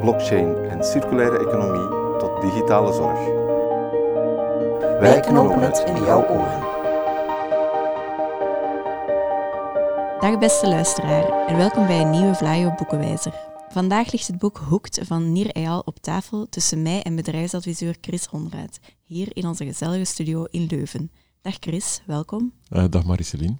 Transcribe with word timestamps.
blockchain 0.00 0.56
en 0.56 0.84
circulaire 0.84 1.38
economie 1.38 2.18
tot 2.18 2.40
digitale 2.40 2.92
zorg. 2.92 3.18
Wij 5.00 5.20
knopen 5.20 5.60
het 5.60 5.84
in 5.86 6.04
jouw 6.04 6.28
oren. 6.28 6.60
Dag 10.20 10.38
beste 10.38 10.68
luisteraar 10.68 11.46
en 11.46 11.56
welkom 11.56 11.86
bij 11.86 12.00
een 12.00 12.10
nieuwe 12.10 12.34
Vlaio 12.34 12.74
Boekenwijzer. 12.76 13.34
Vandaag 13.68 14.12
ligt 14.12 14.26
het 14.26 14.38
boek 14.38 14.58
Hoekt 14.58 15.00
van 15.02 15.32
Nir 15.32 15.50
Eyal 15.50 15.82
op 15.84 15.98
tafel 15.98 16.48
tussen 16.48 16.82
mij 16.82 17.02
en 17.02 17.16
bedrijfsadviseur 17.16 17.96
Chris 18.00 18.24
Honraad, 18.26 18.78
hier 19.04 19.28
in 19.36 19.46
onze 19.46 19.64
gezellige 19.64 20.04
studio 20.04 20.44
in 20.44 20.66
Leuven. 20.70 21.10
Dag 21.42 21.56
Chris, 21.60 22.02
welkom. 22.06 22.52
Uh, 22.70 22.84
dag 22.90 23.04
Mariceline. 23.04 23.56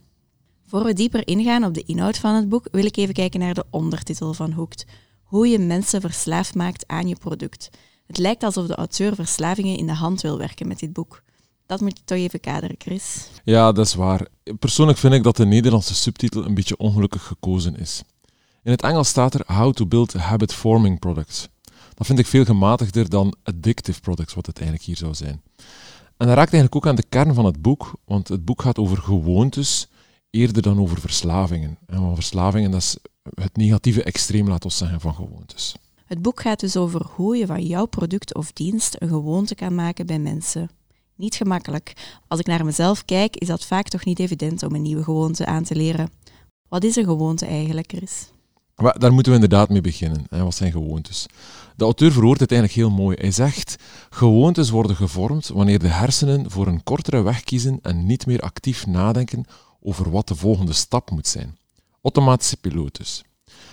Voor 0.66 0.84
we 0.84 0.92
dieper 0.92 1.26
ingaan 1.26 1.64
op 1.64 1.74
de 1.74 1.82
inhoud 1.82 2.18
van 2.18 2.34
het 2.34 2.48
boek, 2.48 2.68
wil 2.70 2.84
ik 2.84 2.96
even 2.96 3.14
kijken 3.14 3.40
naar 3.40 3.54
de 3.54 3.64
ondertitel 3.70 4.34
van 4.34 4.52
Hoekt. 4.52 4.84
Hoe 5.26 5.48
je 5.48 5.58
mensen 5.58 6.00
verslaafd 6.00 6.54
maakt 6.54 6.86
aan 6.86 7.08
je 7.08 7.16
product. 7.16 7.70
Het 8.06 8.18
lijkt 8.18 8.42
alsof 8.42 8.66
de 8.66 8.74
auteur 8.74 9.14
verslavingen 9.14 9.76
in 9.76 9.86
de 9.86 9.94
hand 9.94 10.20
wil 10.20 10.38
werken 10.38 10.68
met 10.68 10.78
dit 10.78 10.92
boek. 10.92 11.22
Dat 11.66 11.80
moet 11.80 11.98
je 11.98 12.04
toch 12.04 12.18
even 12.18 12.40
kaderen, 12.40 12.76
Chris. 12.78 13.28
Ja, 13.44 13.72
dat 13.72 13.86
is 13.86 13.94
waar. 13.94 14.26
Persoonlijk 14.58 14.98
vind 14.98 15.14
ik 15.14 15.22
dat 15.22 15.36
de 15.36 15.46
Nederlandse 15.46 15.94
subtitel 15.94 16.44
een 16.44 16.54
beetje 16.54 16.76
ongelukkig 16.76 17.22
gekozen 17.22 17.76
is. 17.76 18.02
In 18.62 18.70
het 18.70 18.82
Engels 18.82 19.08
staat 19.08 19.34
er 19.34 19.42
How 19.46 19.72
to 19.72 19.86
Build 19.86 20.12
Habit-Forming 20.12 20.98
Products. 20.98 21.48
Dat 21.94 22.06
vind 22.06 22.18
ik 22.18 22.26
veel 22.26 22.44
gematigder 22.44 23.08
dan 23.08 23.34
Addictive 23.42 24.00
Products, 24.00 24.34
wat 24.34 24.46
het 24.46 24.56
eigenlijk 24.56 24.86
hier 24.86 24.96
zou 24.96 25.14
zijn. 25.14 25.42
En 26.16 26.26
dat 26.26 26.36
raakt 26.36 26.52
eigenlijk 26.52 26.76
ook 26.76 26.86
aan 26.86 26.96
de 26.96 27.04
kern 27.08 27.34
van 27.34 27.44
het 27.44 27.62
boek, 27.62 27.92
want 28.04 28.28
het 28.28 28.44
boek 28.44 28.62
gaat 28.62 28.78
over 28.78 28.98
gewoontes 28.98 29.88
eerder 30.30 30.62
dan 30.62 30.78
over 30.78 31.00
verslavingen. 31.00 31.78
En 31.86 32.14
verslavingen, 32.14 32.70
dat 32.70 32.80
is 32.80 32.96
het 33.34 33.56
negatieve 33.56 34.02
extreem, 34.02 34.48
laat 34.48 34.64
ons 34.64 34.76
zeggen, 34.76 35.00
van 35.00 35.14
gewoontes. 35.14 35.74
Het 36.06 36.22
boek 36.22 36.40
gaat 36.40 36.60
dus 36.60 36.76
over 36.76 37.06
hoe 37.14 37.36
je 37.36 37.46
van 37.46 37.62
jouw 37.62 37.86
product 37.86 38.34
of 38.34 38.52
dienst 38.52 38.96
een 38.98 39.08
gewoonte 39.08 39.54
kan 39.54 39.74
maken 39.74 40.06
bij 40.06 40.18
mensen. 40.18 40.70
Niet 41.14 41.34
gemakkelijk. 41.34 41.92
Als 42.28 42.40
ik 42.40 42.46
naar 42.46 42.64
mezelf 42.64 43.04
kijk, 43.04 43.36
is 43.36 43.46
dat 43.46 43.64
vaak 43.64 43.88
toch 43.88 44.04
niet 44.04 44.18
evident 44.18 44.62
om 44.62 44.74
een 44.74 44.82
nieuwe 44.82 45.02
gewoonte 45.02 45.46
aan 45.46 45.64
te 45.64 45.76
leren. 45.76 46.10
Wat 46.68 46.84
is 46.84 46.96
een 46.96 47.04
gewoonte 47.04 47.46
eigenlijk, 47.46 47.92
Chris? 47.96 48.28
Daar 48.74 49.12
moeten 49.12 49.32
we 49.32 49.38
inderdaad 49.38 49.68
mee 49.68 49.80
beginnen. 49.80 50.26
Wat 50.28 50.54
zijn 50.54 50.72
gewoontes? 50.72 51.26
De 51.76 51.84
auteur 51.84 52.12
verwoordt 52.12 52.40
het 52.40 52.52
eigenlijk 52.52 52.80
heel 52.80 52.96
mooi. 52.96 53.16
Hij 53.20 53.30
zegt: 53.30 53.76
gewoontes 54.10 54.70
worden 54.70 54.96
gevormd 54.96 55.48
wanneer 55.48 55.78
de 55.78 55.88
hersenen 55.88 56.50
voor 56.50 56.66
een 56.66 56.82
kortere 56.82 57.22
weg 57.22 57.42
kiezen 57.42 57.78
en 57.82 58.06
niet 58.06 58.26
meer 58.26 58.40
actief 58.40 58.86
nadenken 58.86 59.44
over 59.80 60.10
wat 60.10 60.28
de 60.28 60.34
volgende 60.34 60.72
stap 60.72 61.10
moet 61.10 61.26
zijn. 61.26 61.56
Automatische 62.06 62.56
piloot 62.56 62.96
dus. 62.96 63.22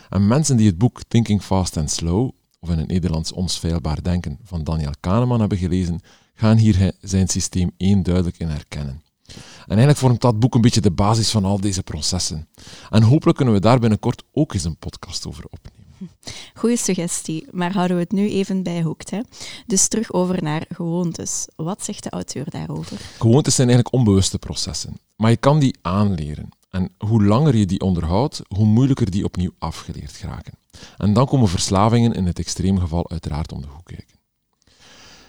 En 0.09 0.28
mensen 0.28 0.58
die 0.58 0.67
het 0.67 0.78
boek 0.78 1.02
Thinking 1.08 1.42
Fast 1.42 1.78
and 1.78 1.92
Slow, 1.92 2.31
of 2.59 2.70
in 2.70 2.78
het 2.78 2.88
Nederlands 2.88 3.31
Ons 3.31 3.59
Veilbaar 3.59 4.03
Denken 4.03 4.40
van 4.44 4.64
Daniel 4.64 4.92
Kahneman 5.00 5.40
hebben 5.40 5.58
gelezen, 5.58 6.02
gaan 6.34 6.58
hier 6.58 6.92
zijn 7.02 7.28
systeem 7.28 7.72
eenduidelijk 7.78 8.38
in 8.38 8.48
herkennen. 8.48 9.03
En 9.25 9.68
eigenlijk 9.68 9.97
vormt 9.97 10.22
dat 10.22 10.40
boek 10.40 10.56
een 10.56 10.62
beetje 10.62 10.81
de 10.81 10.91
basis 10.91 11.30
van 11.30 11.46
al 11.46 11.59
deze 11.59 11.84
processen. 11.84 12.47
En 12.90 13.03
hopelijk 13.03 13.38
kunnen 13.38 13.56
we 13.56 13.62
daar 13.62 13.80
binnenkort 13.80 14.24
ook 14.31 14.53
eens 14.53 14.63
een 14.63 14.78
podcast 14.78 15.28
over 15.28 15.44
opnemen. 15.50 16.09
Goeie 16.59 16.78
suggestie, 16.78 17.47
maar 17.52 17.74
houden 17.74 17.97
we 17.97 18.03
het 18.03 18.12
nu 18.12 18.30
even 18.30 18.63
bij 18.63 18.81
Hoekt. 18.81 19.09
Hè? 19.09 19.19
Dus 19.66 19.88
terug 19.88 20.13
over 20.13 20.44
naar 20.44 20.66
gewoontes. 20.69 21.47
Wat 21.56 21.84
zegt 21.84 22.03
de 22.03 22.09
auteur 22.09 22.50
daarover? 22.50 22.97
Gewoontes 23.18 23.56
zijn 23.56 23.68
eigenlijk 23.69 23.96
onbewuste 23.97 24.40
processen, 24.40 25.00
maar 25.16 25.30
je 25.30 25.38
kan 25.38 25.59
die 25.59 25.75
aanleren. 25.81 26.50
En 26.73 26.89
hoe 26.97 27.23
langer 27.23 27.56
je 27.56 27.66
die 27.66 27.79
onderhoudt, 27.79 28.41
hoe 28.47 28.66
moeilijker 28.66 29.11
die 29.11 29.23
opnieuw 29.23 29.51
afgeleerd 29.59 30.11
geraken. 30.11 30.53
En 30.97 31.13
dan 31.13 31.25
komen 31.25 31.47
verslavingen 31.47 32.13
in 32.13 32.25
het 32.25 32.39
extreemgeval 32.39 33.09
uiteraard 33.09 33.51
om 33.51 33.61
de 33.61 33.67
hoek 33.67 33.85
kijken. 33.85 34.17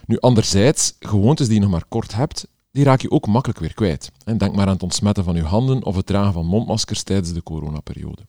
Nu, 0.06 0.18
anderzijds, 0.18 0.96
gewoontes 1.00 1.46
die 1.46 1.54
je 1.54 1.60
nog 1.60 1.70
maar 1.70 1.84
kort 1.88 2.14
hebt, 2.14 2.46
die 2.70 2.84
raak 2.84 3.00
je 3.00 3.10
ook 3.10 3.26
makkelijk 3.26 3.60
weer 3.60 3.74
kwijt. 3.74 4.10
En 4.24 4.38
denk 4.38 4.54
maar 4.54 4.66
aan 4.66 4.72
het 4.72 4.82
ontsmetten 4.82 5.24
van 5.24 5.36
je 5.36 5.42
handen 5.42 5.84
of 5.84 5.96
het 5.96 6.06
dragen 6.06 6.32
van 6.32 6.46
mondmaskers 6.46 7.02
tijdens 7.02 7.32
de 7.32 7.42
coronaperiode. 7.42 8.26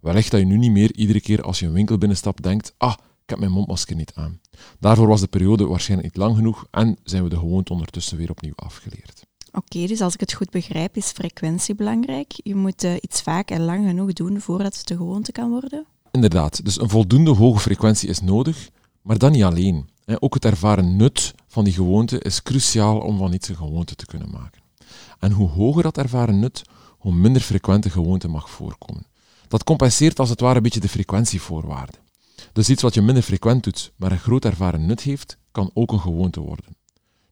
Wellicht 0.00 0.30
dat 0.30 0.40
je 0.40 0.46
nu 0.46 0.56
niet 0.56 0.72
meer 0.72 0.94
iedere 0.94 1.20
keer 1.20 1.42
als 1.42 1.58
je 1.58 1.66
een 1.66 1.72
winkel 1.72 1.98
binnenstapt 1.98 2.42
denkt, 2.42 2.74
ah, 2.76 2.94
ik 3.22 3.30
heb 3.30 3.38
mijn 3.38 3.52
mondmasker 3.52 3.96
niet 3.96 4.14
aan. 4.14 4.40
Daarvoor 4.80 5.06
was 5.06 5.20
de 5.20 5.26
periode 5.26 5.66
waarschijnlijk 5.66 6.14
niet 6.14 6.22
lang 6.24 6.36
genoeg 6.36 6.66
en 6.70 6.98
zijn 7.04 7.22
we 7.22 7.28
de 7.28 7.38
gewoonte 7.38 7.72
ondertussen 7.72 8.16
weer 8.16 8.30
opnieuw 8.30 8.54
afgeleerd. 8.54 9.25
Oké, 9.56 9.86
dus 9.86 10.00
als 10.00 10.14
ik 10.14 10.20
het 10.20 10.32
goed 10.32 10.50
begrijp, 10.50 10.96
is 10.96 11.10
frequentie 11.10 11.74
belangrijk. 11.74 12.32
Je 12.36 12.54
moet 12.54 12.84
uh, 12.84 12.94
iets 13.00 13.22
vaak 13.22 13.50
en 13.50 13.64
lang 13.64 13.86
genoeg 13.86 14.12
doen 14.12 14.40
voordat 14.40 14.76
het 14.76 14.86
de 14.86 14.96
gewoonte 14.96 15.32
kan 15.32 15.50
worden? 15.50 15.86
Inderdaad, 16.10 16.64
dus 16.64 16.80
een 16.80 16.88
voldoende 16.88 17.30
hoge 17.30 17.60
frequentie 17.60 18.08
is 18.08 18.20
nodig, 18.20 18.68
maar 19.02 19.18
dan 19.18 19.32
niet 19.32 19.42
alleen. 19.42 19.88
Ook 20.18 20.34
het 20.34 20.44
ervaren 20.44 20.96
nut 20.96 21.34
van 21.48 21.64
die 21.64 21.72
gewoonte 21.72 22.20
is 22.20 22.42
cruciaal 22.42 22.98
om 22.98 23.18
van 23.18 23.32
iets 23.32 23.48
een 23.48 23.56
gewoonte 23.56 23.94
te 23.94 24.06
kunnen 24.06 24.30
maken. 24.30 24.62
En 25.18 25.32
hoe 25.32 25.48
hoger 25.48 25.82
dat 25.82 25.98
ervaren 25.98 26.38
nut, 26.38 26.62
hoe 26.98 27.14
minder 27.14 27.42
frequente 27.42 27.90
gewoonte 27.90 28.28
mag 28.28 28.50
voorkomen. 28.50 29.06
Dat 29.48 29.64
compenseert 29.64 30.18
als 30.18 30.30
het 30.30 30.40
ware 30.40 30.56
een 30.56 30.62
beetje 30.62 30.80
de 30.80 30.88
frequentievoorwaarde. 30.88 31.98
Dus 32.52 32.68
iets 32.68 32.82
wat 32.82 32.94
je 32.94 33.02
minder 33.02 33.22
frequent 33.22 33.64
doet, 33.64 33.92
maar 33.96 34.12
een 34.12 34.18
groot 34.18 34.44
ervaren 34.44 34.86
nut 34.86 35.00
heeft, 35.00 35.38
kan 35.50 35.70
ook 35.74 35.92
een 35.92 36.00
gewoonte 36.00 36.40
worden. 36.40 36.76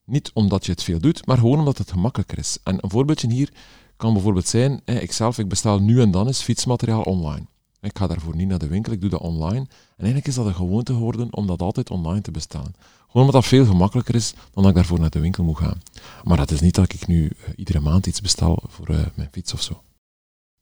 Niet 0.04 0.30
omdat 0.34 0.66
je 0.66 0.72
het 0.72 0.82
veel 0.82 0.98
doet, 0.98 1.26
maar 1.26 1.38
gewoon 1.38 1.58
omdat 1.58 1.78
het 1.78 1.90
gemakkelijker 1.90 2.38
is. 2.38 2.58
En 2.62 2.78
een 2.80 2.90
voorbeeldje 2.90 3.32
hier 3.32 3.52
kan 3.96 4.12
bijvoorbeeld 4.12 4.46
zijn, 4.46 4.80
ikzelf, 4.84 5.38
ik 5.38 5.48
bestel 5.48 5.80
nu 5.80 6.00
en 6.00 6.10
dan 6.10 6.26
eens 6.26 6.42
fietsmateriaal 6.42 7.02
online. 7.02 7.46
Ik 7.80 7.98
ga 7.98 8.06
daarvoor 8.06 8.36
niet 8.36 8.48
naar 8.48 8.58
de 8.58 8.66
winkel, 8.66 8.92
ik 8.92 9.00
doe 9.00 9.10
dat 9.10 9.20
online. 9.20 9.66
En 9.96 10.04
eigenlijk 10.04 10.26
is 10.26 10.34
dat 10.34 10.46
een 10.46 10.54
gewoonte 10.54 10.92
geworden 10.92 11.34
om 11.34 11.46
dat 11.46 11.62
altijd 11.62 11.90
online 11.90 12.20
te 12.20 12.30
bestellen. 12.30 12.74
Gewoon 13.06 13.26
omdat 13.26 13.32
dat 13.32 13.44
veel 13.44 13.66
gemakkelijker 13.66 14.14
is 14.14 14.34
dan 14.50 14.62
dat 14.62 14.66
ik 14.66 14.74
daarvoor 14.74 15.00
naar 15.00 15.10
de 15.10 15.20
winkel 15.20 15.44
moet 15.44 15.58
gaan. 15.58 15.80
Maar 16.24 16.36
dat 16.36 16.50
is 16.50 16.60
niet 16.60 16.74
dat 16.74 16.92
ik 16.92 17.06
nu 17.06 17.24
uh, 17.24 17.48
iedere 17.56 17.80
maand 17.80 18.06
iets 18.06 18.20
bestel 18.20 18.62
voor 18.66 18.90
uh, 18.90 19.06
mijn 19.14 19.28
fiets 19.32 19.52
of 19.52 19.62
zo. 19.62 19.82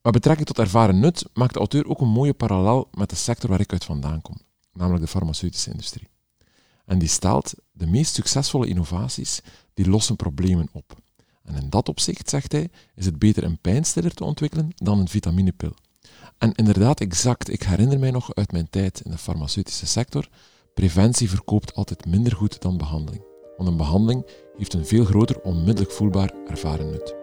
Wat 0.00 0.12
betrekking 0.12 0.46
tot 0.46 0.58
ervaren 0.58 1.00
nut 1.00 1.24
maakt 1.34 1.52
de 1.52 1.58
auteur 1.58 1.86
ook 1.86 2.00
een 2.00 2.08
mooie 2.08 2.34
parallel 2.34 2.88
met 2.90 3.10
de 3.10 3.16
sector 3.16 3.50
waar 3.50 3.60
ik 3.60 3.72
uit 3.72 3.84
vandaan 3.84 4.22
kom, 4.22 4.36
namelijk 4.72 5.04
de 5.04 5.10
farmaceutische 5.10 5.70
industrie. 5.70 6.08
En 6.84 6.98
die 6.98 7.08
stelt, 7.08 7.54
de 7.72 7.86
meest 7.86 8.14
succesvolle 8.14 8.66
innovaties, 8.66 9.40
die 9.74 9.88
lossen 9.88 10.16
problemen 10.16 10.68
op. 10.72 10.96
En 11.44 11.54
in 11.54 11.70
dat 11.70 11.88
opzicht, 11.88 12.28
zegt 12.28 12.52
hij, 12.52 12.70
is 12.94 13.04
het 13.04 13.18
beter 13.18 13.44
een 13.44 13.58
pijnstiller 13.58 14.14
te 14.14 14.24
ontwikkelen 14.24 14.68
dan 14.74 14.98
een 14.98 15.08
vitaminepil. 15.08 15.74
En 16.38 16.54
inderdaad, 16.54 17.00
exact. 17.00 17.48
Ik 17.48 17.62
herinner 17.62 17.98
mij 17.98 18.10
nog 18.10 18.34
uit 18.34 18.52
mijn 18.52 18.70
tijd 18.70 19.00
in 19.00 19.10
de 19.10 19.18
farmaceutische 19.18 19.86
sector. 19.86 20.28
Preventie 20.74 21.30
verkoopt 21.30 21.74
altijd 21.74 22.06
minder 22.06 22.36
goed 22.36 22.62
dan 22.62 22.76
behandeling. 22.76 23.24
Want 23.56 23.68
een 23.68 23.76
behandeling 23.76 24.26
heeft 24.56 24.72
een 24.72 24.86
veel 24.86 25.04
groter 25.04 25.40
onmiddellijk 25.40 25.92
voelbaar 25.92 26.34
ervaren 26.46 26.90
nut. 26.90 27.14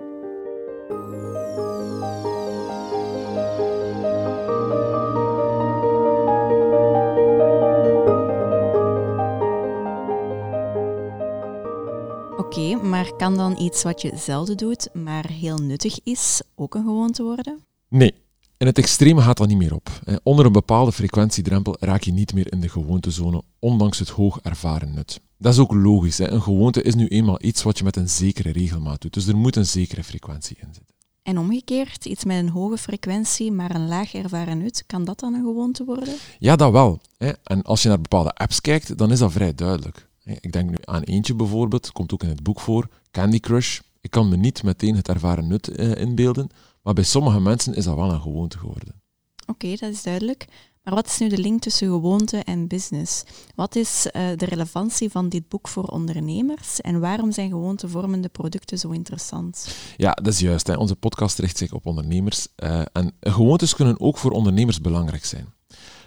Maar 12.84 13.16
kan 13.16 13.36
dan 13.36 13.58
iets 13.58 13.84
wat 13.84 14.02
je 14.02 14.12
zelden 14.16 14.58
doet, 14.58 14.90
maar 14.94 15.28
heel 15.28 15.58
nuttig 15.58 16.00
is, 16.04 16.42
ook 16.56 16.76
een 16.76 16.84
gewoonte 16.84 17.24
worden? 17.24 17.64
Nee, 17.90 18.14
in 18.58 18.68
het 18.68 18.78
extreme 18.78 19.22
gaat 19.22 19.38
dat 19.38 19.48
niet 19.48 19.58
meer 19.58 19.74
op. 19.74 19.90
Onder 20.24 20.46
een 20.46 20.52
bepaalde 20.52 20.92
frequentiedrempel 20.92 21.76
raak 21.80 22.02
je 22.02 22.12
niet 22.12 22.34
meer 22.34 22.52
in 22.52 22.60
de 22.60 22.70
gewoontezone, 22.70 23.42
ondanks 23.60 24.00
het 24.00 24.10
hoog 24.10 24.40
ervaren 24.40 24.94
nut. 24.94 25.22
Dat 25.38 25.54
is 25.54 25.60
ook 25.60 25.74
logisch. 25.74 26.20
Een 26.20 26.42
gewoonte 26.42 26.82
is 26.82 26.96
nu 26.96 27.08
eenmaal 27.08 27.38
iets 27.42 27.64
wat 27.64 27.78
je 27.78 27.84
met 27.84 27.96
een 27.96 28.10
zekere 28.10 28.52
regelmaat 28.52 29.02
doet, 29.02 29.14
dus 29.14 29.28
er 29.28 29.38
moet 29.38 29.56
een 29.56 29.66
zekere 29.66 30.04
frequentie 30.04 30.58
in 30.60 30.74
zitten. 30.74 30.96
En 31.24 31.38
omgekeerd, 31.38 32.06
iets 32.06 32.24
met 32.24 32.38
een 32.38 32.50
hoge 32.50 32.78
frequentie, 32.78 33.52
maar 33.52 33.76
een 33.76 33.88
laag 33.88 34.14
ervaren 34.14 34.58
nut, 34.58 34.84
kan 34.88 35.06
dat 35.06 35.20
dan 35.20 35.34
een 35.34 35.44
gewoonte 35.44 35.86
worden? 35.86 36.16
Ja, 36.40 36.56
dat 36.56 36.72
wel. 36.72 37.00
En 37.44 37.62
als 37.62 37.82
je 37.82 37.88
naar 37.88 38.02
bepaalde 38.02 38.34
apps 38.34 38.62
kijkt, 38.62 38.98
dan 38.98 39.12
is 39.12 39.20
dat 39.20 39.32
vrij 39.32 39.56
duidelijk. 39.56 40.09
Ik 40.40 40.52
denk 40.52 40.70
nu 40.70 40.76
aan 40.82 41.02
eentje 41.02 41.36
bijvoorbeeld, 41.36 41.92
komt 41.92 42.14
ook 42.14 42.24
in 42.24 42.30
het 42.30 42.44
boek 42.44 42.60
voor, 42.60 42.88
Candy 43.12 43.40
Crush. 43.40 43.80
Ik 44.02 44.12
kan 44.12 44.30
me 44.30 44.36
niet 44.36 44.64
meteen 44.64 44.96
het 44.96 45.08
ervaren 45.08 45.48
nut 45.48 45.68
eh, 45.68 45.96
inbeelden, 45.96 46.50
maar 46.82 46.94
bij 46.94 47.04
sommige 47.04 47.40
mensen 47.40 47.74
is 47.74 47.84
dat 47.84 47.96
wel 47.96 48.14
een 48.14 48.22
gewoonte 48.22 48.58
geworden. 48.58 49.02
Oké, 49.48 49.70
dat 49.70 49.92
is 49.92 50.04
duidelijk. 50.04 50.48
Maar 50.84 50.94
wat 50.98 51.08
is 51.08 51.18
nu 51.18 51.28
de 51.28 51.38
link 51.38 51.62
tussen 51.62 51.88
gewoonte 51.88 52.38
en 52.38 52.68
business? 52.68 53.24
Wat 53.56 53.76
is 53.76 54.06
uh, 54.06 54.12
de 54.36 54.46
relevantie 54.46 55.10
van 55.10 55.30
dit 55.30 55.48
boek 55.50 55.68
voor 55.68 55.84
ondernemers 55.84 56.82
en 56.82 57.00
waarom 57.00 57.32
zijn 57.32 57.50
gewoontevormende 57.50 58.30
producten 58.30 58.78
zo 58.78 58.90
interessant? 58.90 59.76
Ja, 59.98 60.12
dat 60.12 60.34
is 60.34 60.40
juist. 60.40 60.68
Hè. 60.68 60.76
Onze 60.76 60.96
podcast 60.96 61.40
richt 61.40 61.58
zich 61.58 61.72
op 61.72 61.86
ondernemers 61.86 62.48
uh, 62.64 62.82
en 62.92 63.14
gewoontes 63.20 63.76
kunnen 63.76 64.00
ook 64.00 64.18
voor 64.18 64.32
ondernemers 64.32 64.82
belangrijk 64.82 65.26
zijn. 65.26 65.54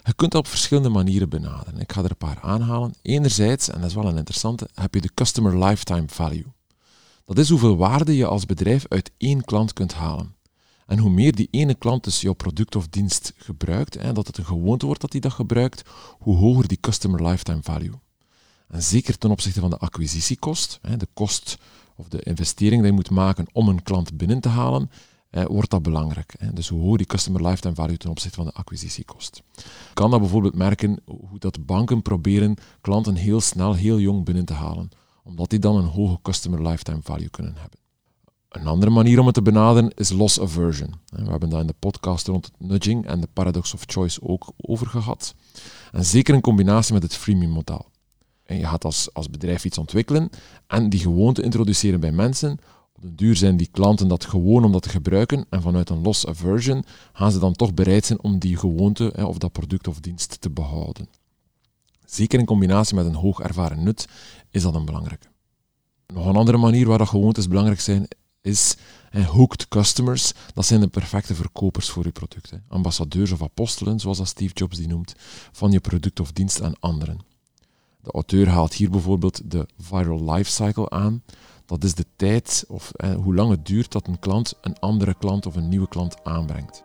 Je 0.04 0.14
kunt 0.14 0.32
dat 0.32 0.40
op 0.40 0.46
verschillende 0.46 0.88
manieren 0.88 1.28
benaderen. 1.28 1.80
Ik 1.80 1.92
ga 1.92 2.02
er 2.02 2.10
een 2.10 2.16
paar 2.16 2.40
aanhalen. 2.40 2.94
Enerzijds, 3.02 3.68
en 3.68 3.80
dat 3.80 3.88
is 3.88 3.94
wel 3.94 4.06
een 4.06 4.16
interessante, 4.16 4.68
heb 4.74 4.94
je 4.94 5.00
de 5.00 5.14
Customer 5.14 5.64
Lifetime 5.64 6.04
Value. 6.06 6.46
Dat 7.24 7.38
is 7.38 7.48
hoeveel 7.48 7.76
waarde 7.76 8.16
je 8.16 8.26
als 8.26 8.46
bedrijf 8.46 8.84
uit 8.88 9.10
één 9.18 9.44
klant 9.44 9.72
kunt 9.72 9.94
halen. 9.94 10.34
En 10.86 10.98
hoe 10.98 11.10
meer 11.10 11.34
die 11.34 11.48
ene 11.50 11.74
klant 11.74 12.04
dus 12.04 12.20
jouw 12.20 12.32
product 12.32 12.76
of 12.76 12.88
dienst 12.88 13.32
gebruikt, 13.36 13.94
hè, 13.94 14.12
dat 14.12 14.26
het 14.26 14.38
een 14.38 14.44
gewoonte 14.44 14.86
wordt 14.86 15.00
dat 15.00 15.12
hij 15.12 15.20
dat 15.20 15.32
gebruikt, 15.32 15.82
hoe 16.18 16.36
hoger 16.36 16.68
die 16.68 16.78
customer 16.80 17.26
lifetime 17.26 17.62
value. 17.62 18.00
En 18.68 18.82
zeker 18.82 19.18
ten 19.18 19.30
opzichte 19.30 19.60
van 19.60 19.70
de 19.70 19.78
acquisitiekost, 19.78 20.80
de 20.96 21.08
kost 21.14 21.58
of 21.96 22.08
de 22.08 22.22
investering 22.22 22.80
die 22.80 22.90
je 22.90 22.96
moet 22.96 23.10
maken 23.10 23.46
om 23.52 23.68
een 23.68 23.82
klant 23.82 24.16
binnen 24.16 24.40
te 24.40 24.48
halen, 24.48 24.90
wordt 25.32 25.70
dat 25.70 25.82
belangrijk. 25.82 26.34
Hè. 26.38 26.52
Dus 26.52 26.68
hoe 26.68 26.80
hoger 26.80 26.98
die 26.98 27.06
customer 27.06 27.42
lifetime 27.42 27.74
value 27.74 27.96
ten 27.96 28.10
opzichte 28.10 28.36
van 28.36 28.46
de 28.46 28.52
acquisitiekost. 28.52 29.42
Je 29.56 29.62
kan 29.94 30.10
dat 30.10 30.20
bijvoorbeeld 30.20 30.54
merken 30.54 31.00
hoe 31.04 31.38
dat 31.38 31.66
banken 31.66 32.02
proberen 32.02 32.56
klanten 32.80 33.14
heel 33.14 33.40
snel, 33.40 33.74
heel 33.74 33.98
jong 33.98 34.24
binnen 34.24 34.44
te 34.44 34.52
halen, 34.52 34.88
omdat 35.24 35.50
die 35.50 35.58
dan 35.58 35.76
een 35.76 35.84
hoge 35.84 36.18
customer 36.22 36.68
lifetime 36.68 37.00
value 37.02 37.30
kunnen 37.30 37.54
hebben. 37.56 37.78
Een 38.48 38.66
andere 38.66 38.90
manier 38.90 39.18
om 39.18 39.26
het 39.26 39.34
te 39.34 39.42
benaderen 39.42 39.90
is 39.94 40.10
loss 40.10 40.40
aversion. 40.40 40.94
We 41.06 41.30
hebben 41.30 41.48
daar 41.48 41.60
in 41.60 41.66
de 41.66 41.74
podcast 41.78 42.26
rond 42.26 42.50
nudging 42.58 43.06
en 43.06 43.20
de 43.20 43.28
paradox 43.32 43.74
of 43.74 43.82
choice 43.86 44.22
ook 44.22 44.52
over 44.56 44.86
gehad. 44.86 45.34
En 45.92 46.04
zeker 46.04 46.34
in 46.34 46.40
combinatie 46.40 46.94
met 46.94 47.02
het 47.02 47.16
freemium 47.16 47.50
model. 47.50 47.86
En 48.44 48.56
je 48.56 48.66
gaat 48.66 48.84
als, 48.84 49.14
als 49.14 49.30
bedrijf 49.30 49.64
iets 49.64 49.78
ontwikkelen 49.78 50.30
en 50.66 50.88
die 50.88 51.00
gewoonte 51.00 51.42
introduceren 51.42 52.00
bij 52.00 52.12
mensen. 52.12 52.58
Op 53.02 53.18
duur 53.18 53.36
zijn 53.36 53.56
die 53.56 53.68
klanten 53.70 54.08
dat 54.08 54.24
gewoon 54.24 54.64
om 54.64 54.72
dat 54.72 54.82
te 54.82 54.88
gebruiken 54.88 55.46
en 55.50 55.62
vanuit 55.62 55.90
een 55.90 56.02
loss 56.02 56.26
aversion 56.26 56.84
gaan 57.12 57.32
ze 57.32 57.38
dan 57.38 57.52
toch 57.52 57.74
bereid 57.74 58.04
zijn 58.04 58.22
om 58.22 58.38
die 58.38 58.56
gewoonte 58.56 59.12
of 59.26 59.38
dat 59.38 59.52
product 59.52 59.88
of 59.88 60.00
dienst 60.00 60.40
te 60.40 60.50
behouden. 60.50 61.08
Zeker 62.04 62.38
in 62.38 62.44
combinatie 62.44 62.94
met 62.94 63.06
een 63.06 63.14
hoog 63.14 63.40
ervaren 63.40 63.82
nut 63.82 64.08
is 64.50 64.62
dat 64.62 64.74
een 64.74 64.84
belangrijke. 64.84 65.26
Nog 66.06 66.26
een 66.26 66.36
andere 66.36 66.58
manier 66.58 66.86
waar 66.86 66.98
dat 66.98 67.08
gewoontes 67.08 67.48
belangrijk 67.48 67.80
zijn, 67.80 68.08
is 68.40 68.76
en 69.10 69.24
hooked 69.24 69.68
customers, 69.68 70.32
dat 70.54 70.66
zijn 70.66 70.80
de 70.80 70.88
perfecte 70.88 71.34
verkopers 71.34 71.88
voor 71.88 72.04
je 72.04 72.12
product. 72.12 72.50
Hè. 72.50 72.56
Ambassadeurs 72.68 73.32
of 73.32 73.42
apostelen, 73.42 74.00
zoals 74.00 74.18
dat 74.18 74.28
Steve 74.28 74.54
Jobs 74.54 74.76
die 74.76 74.88
noemt, 74.88 75.14
van 75.52 75.70
je 75.70 75.80
product 75.80 76.20
of 76.20 76.32
dienst 76.32 76.62
aan 76.62 76.78
anderen. 76.80 77.18
De 78.02 78.10
auteur 78.10 78.48
haalt 78.48 78.74
hier 78.74 78.90
bijvoorbeeld 78.90 79.50
de 79.50 79.66
viral 79.78 80.32
life 80.32 80.50
cycle 80.50 80.90
aan. 80.90 81.22
Dat 81.72 81.84
is 81.84 81.94
de 81.94 82.06
tijd 82.16 82.64
of 82.68 82.92
hoe 83.22 83.34
lang 83.34 83.50
het 83.50 83.66
duurt 83.66 83.92
dat 83.92 84.06
een 84.06 84.18
klant 84.18 84.54
een 84.60 84.78
andere 84.78 85.14
klant 85.14 85.46
of 85.46 85.56
een 85.56 85.68
nieuwe 85.68 85.88
klant 85.88 86.16
aanbrengt. 86.22 86.84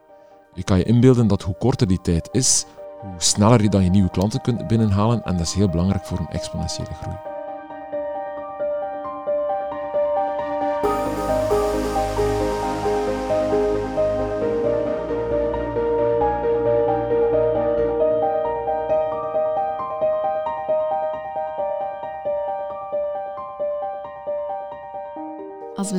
Je 0.54 0.64
kan 0.64 0.78
je 0.78 0.84
inbeelden 0.84 1.28
dat 1.28 1.42
hoe 1.42 1.56
korter 1.58 1.88
die 1.88 2.02
tijd 2.02 2.30
is, 2.32 2.66
hoe 3.00 3.14
sneller 3.18 3.62
je 3.62 3.70
dan 3.70 3.84
je 3.84 3.90
nieuwe 3.90 4.10
klanten 4.10 4.42
kunt 4.42 4.68
binnenhalen 4.68 5.24
en 5.24 5.38
dat 5.38 5.46
is 5.46 5.54
heel 5.54 5.70
belangrijk 5.70 6.06
voor 6.06 6.20
een 6.20 6.30
exponentiële 6.30 6.94
groei. 7.02 7.27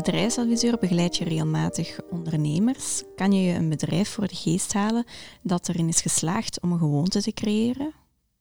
Bedrijfsadviseur 0.09 0.79
begeleid 0.79 1.17
je 1.17 1.25
regelmatig 1.25 2.01
ondernemers. 2.11 3.03
Kan 3.17 3.33
je 3.33 3.41
je 3.41 3.55
een 3.55 3.69
bedrijf 3.69 4.09
voor 4.09 4.29
de 4.29 4.35
geest 4.35 4.73
halen 4.73 5.05
dat 5.43 5.69
erin 5.69 5.89
is 5.89 6.01
geslaagd 6.01 6.61
om 6.61 6.73
een 6.73 6.79
gewoonte 6.79 7.23
te 7.23 7.33
creëren? 7.33 7.93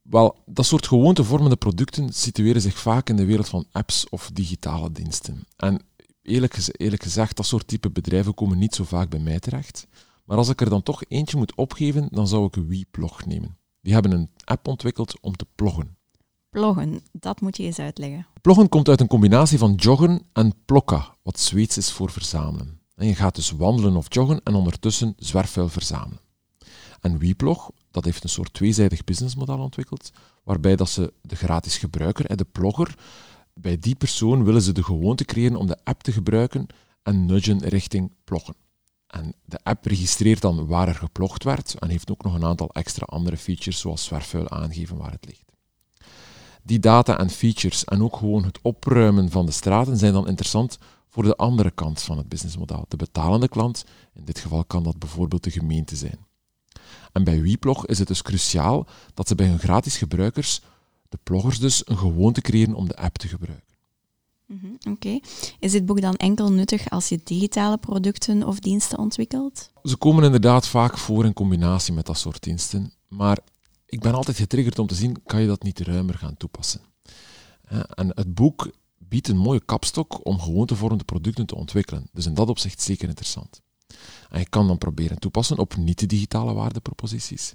Wel, 0.01 0.35
dat 0.45 0.65
soort 0.65 0.87
gewoontevormende 0.87 1.55
producten 1.55 2.13
situeren 2.13 2.61
zich 2.61 2.77
vaak 2.77 3.09
in 3.09 3.15
de 3.15 3.25
wereld 3.25 3.47
van 3.47 3.65
apps 3.71 4.09
of 4.09 4.29
digitale 4.33 4.91
diensten. 4.91 5.47
En 5.55 5.81
eerlijk, 6.21 6.69
eerlijk 6.71 7.03
gezegd, 7.03 7.35
dat 7.35 7.45
soort 7.45 7.67
type 7.67 7.89
bedrijven 7.89 8.33
komen 8.33 8.57
niet 8.57 8.75
zo 8.75 8.83
vaak 8.83 9.09
bij 9.09 9.19
mij 9.19 9.39
terecht. 9.39 9.87
Maar 10.25 10.37
als 10.37 10.49
ik 10.49 10.61
er 10.61 10.69
dan 10.69 10.83
toch 10.83 11.03
eentje 11.07 11.37
moet 11.37 11.55
opgeven, 11.55 12.07
dan 12.11 12.27
zou 12.27 12.45
ik 12.45 12.55
WePlog 12.67 13.25
nemen. 13.25 13.57
Die 13.81 13.93
hebben 13.93 14.11
een 14.11 14.29
app 14.43 14.67
ontwikkeld 14.67 15.19
om 15.21 15.35
te 15.35 15.45
ploggen. 15.55 15.96
Ploggen, 16.57 17.01
dat 17.11 17.41
moet 17.41 17.57
je 17.57 17.63
eens 17.63 17.79
uitleggen. 17.79 18.27
Ploggen 18.41 18.69
komt 18.69 18.89
uit 18.89 18.99
een 18.99 19.07
combinatie 19.07 19.57
van 19.57 19.73
joggen 19.73 20.21
en 20.33 20.53
plokka, 20.65 21.15
wat 21.23 21.39
Zweeds 21.39 21.77
is 21.77 21.91
voor 21.91 22.11
verzamelen. 22.11 22.79
En 22.95 23.07
je 23.07 23.15
gaat 23.15 23.35
dus 23.35 23.51
wandelen 23.51 23.95
of 23.95 24.13
joggen 24.13 24.41
en 24.43 24.55
ondertussen 24.55 25.13
zwerfvuil 25.17 25.69
verzamelen. 25.69 26.19
En 27.01 27.19
WePlog, 27.19 27.71
dat 27.91 28.05
heeft 28.05 28.23
een 28.23 28.29
soort 28.29 28.53
tweezijdig 28.53 29.03
businessmodel 29.03 29.59
ontwikkeld, 29.59 30.11
waarbij 30.43 30.75
dat 30.75 30.89
ze 30.89 31.13
de 31.21 31.35
gratis 31.35 31.77
gebruiker, 31.77 32.37
de 32.37 32.45
plogger, 32.51 32.95
bij 33.53 33.79
die 33.79 33.95
persoon 33.95 34.43
willen 34.43 34.61
ze 34.61 34.71
de 34.71 34.83
gewoonte 34.83 35.25
creëren 35.25 35.57
om 35.57 35.67
de 35.67 35.77
app 35.83 36.03
te 36.03 36.11
gebruiken 36.11 36.67
en 37.03 37.25
nudgen 37.25 37.67
richting 37.67 38.11
ploggen. 38.23 38.55
En 39.07 39.33
de 39.45 39.59
app 39.63 39.85
registreert 39.85 40.41
dan 40.41 40.67
waar 40.67 40.87
er 40.87 40.95
geplogd 40.95 41.43
werd 41.43 41.75
en 41.79 41.89
heeft 41.89 42.11
ook 42.11 42.23
nog 42.23 42.33
een 42.33 42.45
aantal 42.45 42.69
extra 42.71 43.05
andere 43.05 43.37
features, 43.37 43.79
zoals 43.79 44.03
zwerfvuil 44.03 44.49
aangeven 44.49 44.97
waar 44.97 45.11
het 45.11 45.25
ligt 45.25 45.46
die 46.67 46.79
data 46.79 47.17
en 47.19 47.29
features 47.29 47.83
en 47.83 48.03
ook 48.03 48.15
gewoon 48.15 48.43
het 48.43 48.59
opruimen 48.61 49.29
van 49.31 49.45
de 49.45 49.51
straten 49.51 49.97
zijn 49.97 50.13
dan 50.13 50.27
interessant 50.27 50.77
voor 51.07 51.23
de 51.23 51.35
andere 51.35 51.71
kant 51.71 52.01
van 52.01 52.17
het 52.17 52.29
businessmodel, 52.29 52.85
de 52.87 52.97
betalende 52.97 53.47
klant. 53.47 53.85
In 54.13 54.25
dit 54.25 54.39
geval 54.39 54.65
kan 54.65 54.83
dat 54.83 54.99
bijvoorbeeld 54.99 55.43
de 55.43 55.51
gemeente 55.51 55.95
zijn. 55.95 56.25
En 57.11 57.23
bij 57.23 57.41
WePlog 57.41 57.85
is 57.85 57.99
het 57.99 58.07
dus 58.07 58.21
cruciaal 58.21 58.87
dat 59.13 59.27
ze 59.27 59.35
bij 59.35 59.47
hun 59.47 59.59
gratis 59.59 59.97
gebruikers, 59.97 60.61
de 61.09 61.17
ploggers 61.23 61.59
dus, 61.59 61.81
een 61.85 61.97
gewoonte 61.97 62.41
creëren 62.41 62.73
om 62.73 62.87
de 62.87 62.95
app 62.95 63.17
te 63.17 63.27
gebruiken. 63.27 63.65
Mhm, 64.45 64.91
oké. 64.91 65.19
Is 65.59 65.71
dit 65.71 65.85
boek 65.85 66.01
dan 66.01 66.15
enkel 66.15 66.51
nuttig 66.51 66.89
als 66.89 67.09
je 67.09 67.19
digitale 67.23 67.77
producten 67.77 68.43
of 68.43 68.59
diensten 68.59 68.97
ontwikkelt? 68.97 69.71
Ze 69.83 69.97
komen 69.97 70.23
inderdaad 70.23 70.67
vaak 70.67 70.97
voor 70.97 71.25
in 71.25 71.33
combinatie 71.33 71.93
met 71.93 72.05
dat 72.05 72.17
soort 72.17 72.43
diensten, 72.43 72.93
maar 73.07 73.37
ik 73.87 73.99
ben 73.99 74.13
altijd 74.13 74.37
getriggerd 74.37 74.79
om 74.79 74.87
te 74.87 74.95
zien, 74.95 75.23
kan 75.25 75.41
je 75.41 75.47
dat 75.47 75.63
niet 75.63 75.79
ruimer 75.79 76.17
gaan 76.17 76.37
toepassen? 76.37 76.81
En 77.95 78.11
het 78.15 78.33
boek 78.33 78.71
biedt 78.97 79.27
een 79.27 79.37
mooie 79.37 79.65
kapstok 79.65 80.25
om 80.25 80.39
gewoontevormende 80.39 81.03
producten 81.03 81.45
te 81.45 81.55
ontwikkelen. 81.55 82.09
Dus 82.13 82.25
in 82.25 82.33
dat 82.33 82.49
opzicht 82.49 82.81
zeker 82.81 83.07
interessant. 83.07 83.61
En 84.29 84.39
je 84.39 84.49
kan 84.49 84.67
dan 84.67 84.77
proberen 84.77 85.19
toepassen 85.19 85.57
op 85.57 85.75
niet-digitale 85.75 86.53
waardeproposities. 86.53 87.53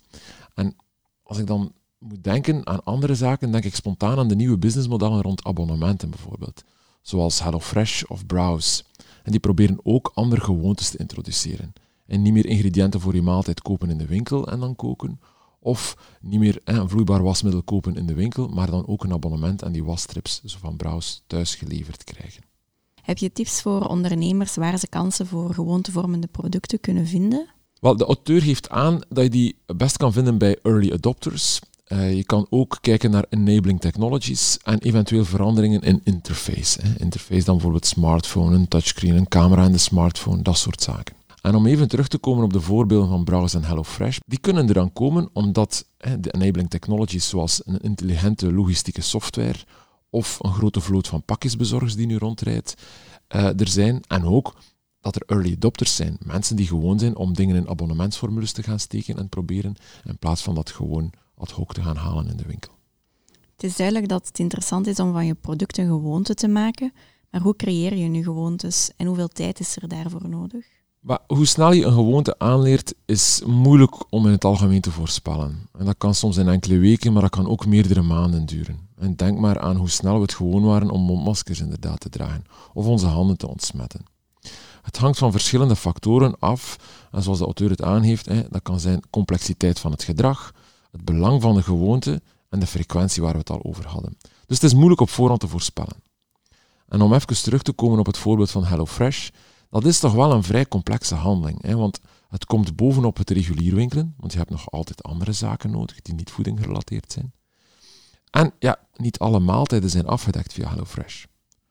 En 0.55 0.77
als 1.23 1.39
ik 1.39 1.47
dan 1.47 1.73
moet 1.99 2.25
denken 2.25 2.67
aan 2.67 2.85
andere 2.85 3.15
zaken, 3.15 3.53
denk 3.53 3.65
ik 3.65 3.75
spontaan 3.75 4.19
aan 4.19 4.29
de 4.29 4.35
nieuwe 4.35 4.59
businessmodellen 4.59 5.23
rond 5.23 5.45
abonnementen 5.45 6.11
bijvoorbeeld. 6.11 6.65
Zoals 7.03 7.43
HelloFresh 7.43 8.03
of 8.03 8.27
Browse. 8.27 8.85
En 9.23 9.31
die 9.31 9.41
proberen 9.41 9.79
ook 9.83 10.11
andere 10.15 10.41
gewoontes 10.41 10.91
te 10.91 10.99
introduceren. 10.99 11.73
En 12.07 12.23
niet 12.23 12.33
meer 12.33 12.47
ingrediënten 12.47 13.01
voor 13.01 13.15
je 13.15 13.23
maaltijd 13.23 13.63
kopen 13.63 13.91
in 13.91 13.99
de 13.99 14.07
winkel 14.07 14.49
en 14.49 14.61
dan 14.61 14.77
koken, 14.77 15.21
of 15.63 15.97
niet 16.21 16.41
meer 16.41 16.61
een 16.65 16.89
vloeibaar 16.89 17.23
wasmiddel 17.23 17.63
kopen 17.63 17.97
in 17.97 18.07
de 18.07 18.15
winkel, 18.15 18.49
maar 18.49 18.71
dan 18.71 18.87
ook 18.87 19.05
een 19.05 19.13
abonnement 19.13 19.65
aan 19.65 19.73
die 19.73 19.85
wasstrips 19.85 20.41
zo 20.45 20.59
van 20.61 20.77
Brouws 20.77 21.23
thuis 21.27 21.55
geleverd 21.55 22.05
krijgen. 22.05 22.43
Heb 23.03 23.19
je 23.19 23.33
tips 23.33 23.63
voor 23.63 23.87
ondernemers 23.87 24.55
waar 24.55 24.79
ze 24.79 24.89
kansen 24.89 25.27
voor 25.27 25.55
gewoontevormende 25.55 26.27
producten 26.27 26.81
kunnen 26.81 27.07
vinden? 27.07 27.47
Wel, 27.81 27.97
de 27.97 28.05
auteur 28.05 28.43
geeft 28.43 28.71
aan 28.71 29.01
dat 29.09 29.25
je 29.25 29.31
die 29.31 29.57
best 29.77 29.97
kan 29.97 30.13
vinden 30.13 30.39
bij 30.39 30.59
early 30.63 30.93
adopters. 30.93 31.61
Uh, 31.89 32.15
je 32.15 32.25
kan 32.25 32.47
ook 32.51 32.79
kijken 32.81 33.11
naar 33.11 33.25
enabling 33.29 33.81
technologies 33.81 34.59
en 34.63 34.79
eventueel 34.79 35.25
veranderingen 35.25 35.81
in 35.81 36.01
interface. 36.05 36.81
Hè. 36.83 36.89
Interface 36.99 37.45
dan 37.45 37.55
bijvoorbeeld 37.55 37.87
smartphone, 37.87 38.57
een 38.57 38.69
touchscreen, 38.69 39.17
een 39.17 39.29
camera 39.29 39.65
in 39.65 39.73
de 39.73 39.79
smartphone, 39.79 40.43
dat 40.43 40.59
soort 40.59 40.83
zaken. 40.83 41.15
En 41.43 41.55
om 41.55 41.67
even 41.67 41.89
terug 41.89 42.09
te 42.09 42.19
komen 42.19 42.45
op 42.45 42.53
de 42.53 42.61
voorbeelden 42.61 43.09
van 43.09 43.25
Browse 43.25 43.57
en 43.57 43.65
HelloFresh, 43.65 44.19
die 44.27 44.39
kunnen 44.39 44.69
er 44.69 44.75
dan 44.75 44.93
komen 44.93 45.29
omdat 45.33 45.87
de 46.19 46.31
enabling 46.31 46.71
technologies 46.71 47.29
zoals 47.29 47.63
een 47.65 47.81
intelligente 47.81 48.53
logistieke 48.53 49.01
software 49.01 49.59
of 50.11 50.39
een 50.43 50.53
grote 50.53 50.81
vloot 50.81 51.09
van 51.09 51.25
pakjesbezorgers 51.25 51.95
die 51.95 52.07
nu 52.07 52.17
rondrijdt, 52.17 52.75
uh, 53.37 53.61
er 53.61 53.69
zijn. 53.69 54.03
En 54.09 54.25
ook 54.25 54.55
dat 55.01 55.17
er 55.17 55.23
early 55.27 55.53
adopters 55.53 55.97
zijn. 55.97 56.17
Mensen 56.25 56.57
die 56.57 56.67
gewoon 56.67 56.99
zijn 56.99 57.17
om 57.17 57.35
dingen 57.35 57.57
in 57.57 57.69
abonnementsformules 57.69 58.53
te 58.53 58.63
gaan 58.63 58.81
steken 58.81 59.17
en 59.17 59.29
proberen, 59.29 59.75
in 60.05 60.19
plaats 60.19 60.43
van 60.43 60.55
dat 60.55 60.71
gewoon 60.71 61.13
ad 61.35 61.51
hoc 61.51 61.75
te 61.75 61.83
gaan 61.83 61.97
halen 61.97 62.29
in 62.29 62.37
de 62.37 62.47
winkel. 62.47 62.73
Het 63.53 63.65
is 63.65 63.77
duidelijk 63.77 64.09
dat 64.09 64.27
het 64.27 64.39
interessant 64.39 64.87
is 64.87 65.01
om 65.01 65.13
van 65.13 65.27
je 65.27 65.35
product 65.35 65.79
een 65.79 65.87
gewoonte 65.87 66.35
te 66.35 66.49
maken, 66.49 66.93
maar 67.31 67.41
hoe 67.41 67.57
creëer 67.57 67.97
je 67.97 68.09
nu 68.09 68.23
gewoontes 68.23 68.91
en 68.97 69.07
hoeveel 69.07 69.29
tijd 69.29 69.61
is 69.61 69.77
er 69.77 69.89
daarvoor 69.89 70.29
nodig? 70.29 70.82
Maar 71.03 71.19
hoe 71.27 71.47
snel 71.47 71.73
je 71.73 71.85
een 71.85 71.93
gewoonte 71.93 72.39
aanleert, 72.39 72.95
is 73.05 73.43
moeilijk 73.47 74.13
om 74.13 74.27
in 74.27 74.33
het 74.33 74.45
algemeen 74.45 74.81
te 74.81 74.91
voorspellen. 74.91 75.69
En 75.79 75.85
dat 75.85 75.95
kan 75.99 76.15
soms 76.15 76.37
in 76.37 76.49
enkele 76.49 76.79
weken, 76.79 77.13
maar 77.13 77.23
dat 77.23 77.31
kan 77.31 77.49
ook 77.49 77.67
meerdere 77.67 78.03
maanden 78.03 78.47
duren. 78.47 78.89
En 78.97 79.17
denk 79.17 79.39
maar 79.39 79.61
aan 79.61 79.77
hoe 79.77 79.91
snel 79.91 80.15
we 80.15 80.23
het 80.23 80.35
gewoon 80.35 80.63
waren 80.63 80.91
om 80.91 81.01
mondmaskers 81.01 81.61
inderdaad 81.61 82.01
te 82.01 82.09
dragen, 82.09 82.45
of 82.73 82.87
onze 82.87 83.07
handen 83.07 83.37
te 83.37 83.49
ontsmetten. 83.49 84.05
Het 84.83 84.97
hangt 84.97 85.19
van 85.19 85.31
verschillende 85.31 85.77
factoren 85.77 86.39
af, 86.39 86.77
en 87.11 87.23
zoals 87.23 87.39
de 87.39 87.45
auteur 87.45 87.71
het 87.71 87.83
aangeeft, 87.83 88.27
dat 88.51 88.63
kan 88.63 88.81
zijn 88.81 89.03
complexiteit 89.11 89.79
van 89.79 89.91
het 89.91 90.03
gedrag, 90.03 90.55
het 90.91 91.05
belang 91.05 91.43
van 91.43 91.55
de 91.55 91.63
gewoonte 91.63 92.23
en 92.49 92.61
de 92.61 92.67
frequentie 92.67 93.23
waar 93.23 93.33
we 93.33 93.39
het 93.39 93.51
al 93.51 93.65
over 93.65 93.87
hadden. 93.87 94.17
Dus 94.47 94.57
het 94.57 94.63
is 94.63 94.75
moeilijk 94.75 95.01
op 95.01 95.11
voorhand 95.11 95.41
te 95.41 95.49
voorspellen. 95.49 96.03
En 96.89 97.01
om 97.01 97.15
even 97.15 97.43
terug 97.43 97.63
te 97.63 97.73
komen 97.73 97.99
op 97.99 98.07
het 98.07 98.19
voorbeeld 98.19 98.51
van 98.51 98.65
HelloFresh, 98.65 99.29
dat 99.81 99.91
is 99.91 99.99
toch 99.99 100.13
wel 100.13 100.33
een 100.33 100.43
vrij 100.43 100.67
complexe 100.67 101.15
handeling. 101.15 101.63
Hè? 101.63 101.77
Want 101.77 102.01
het 102.29 102.45
komt 102.45 102.77
bovenop 102.77 103.17
het 103.17 103.31
regulier 103.31 103.75
winkelen, 103.75 104.15
want 104.17 104.33
je 104.33 104.39
hebt 104.39 104.51
nog 104.51 104.71
altijd 104.71 105.03
andere 105.03 105.33
zaken 105.33 105.71
nodig 105.71 106.03
die 106.03 106.15
niet 106.15 106.31
voeding 106.31 106.59
gerelateerd 106.59 107.13
zijn. 107.13 107.33
En 108.31 108.53
ja, 108.59 108.79
niet 108.97 109.19
alle 109.19 109.41
maaltijden 109.41 109.91
zijn 109.91 110.07
afgedekt 110.07 110.53
via 110.53 110.69
HelloFresh. 110.69 111.25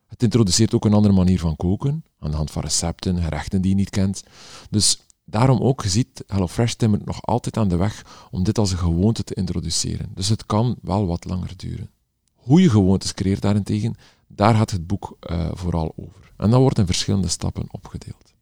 Het 0.07 0.23
introduceert 0.23 0.73
ook 0.73 0.85
een 0.85 0.93
andere 0.93 1.13
manier 1.13 1.39
van 1.39 1.55
koken, 1.55 2.03
aan 2.19 2.31
de 2.31 2.37
hand 2.37 2.51
van 2.51 2.61
recepten, 2.61 3.21
gerechten 3.21 3.61
die 3.61 3.69
je 3.69 3.75
niet 3.75 3.89
kent. 3.89 4.23
Dus 4.69 5.01
daarom 5.25 5.59
ook, 5.59 5.83
je 5.83 5.89
ziet, 5.89 6.23
HelloFresh 6.27 6.73
timmert 6.73 7.05
nog 7.05 7.21
altijd 7.21 7.57
aan 7.57 7.67
de 7.67 7.75
weg 7.75 8.27
om 8.31 8.43
dit 8.43 8.57
als 8.57 8.71
een 8.71 8.77
gewoonte 8.77 9.23
te 9.23 9.33
introduceren. 9.33 10.11
Dus 10.13 10.29
het 10.29 10.45
kan 10.45 10.75
wel 10.81 11.07
wat 11.07 11.25
langer 11.25 11.53
duren. 11.57 11.89
Hoe 12.33 12.61
je 12.61 12.69
gewoontes 12.69 13.13
creëert 13.13 13.41
daarentegen, 13.41 13.95
daar 14.35 14.55
gaat 14.55 14.71
het 14.71 14.87
boek 14.87 15.17
uh, 15.19 15.49
vooral 15.53 15.93
over. 15.95 16.33
En 16.37 16.49
dat 16.49 16.59
wordt 16.59 16.77
in 16.77 16.85
verschillende 16.85 17.27
stappen 17.27 17.67
opgedeeld. 17.71 18.33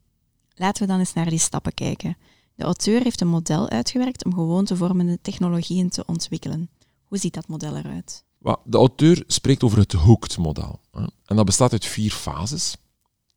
Laten 0.55 0.81
we 0.81 0.88
dan 0.88 1.00
eens 1.00 1.13
naar 1.13 1.29
die 1.29 1.39
stappen 1.39 1.74
kijken. 1.74 2.17
De 2.55 2.63
auteur 2.63 3.03
heeft 3.03 3.22
een 3.22 3.27
model 3.27 3.69
uitgewerkt 3.69 4.25
om 4.25 4.34
gewoontevormende 4.34 5.19
technologieën 5.22 5.89
te 5.89 6.05
ontwikkelen. 6.05 6.69
Hoe 7.03 7.17
ziet 7.17 7.34
dat 7.34 7.48
model 7.48 7.77
eruit? 7.77 8.24
De 8.63 8.77
auteur 8.77 9.24
spreekt 9.27 9.63
over 9.63 9.77
het 9.77 9.91
hooked-model. 9.91 10.79
En 11.25 11.36
dat 11.36 11.46
bestaat 11.46 11.72
uit 11.72 11.86
vier 11.86 12.12
fases. 12.12 12.77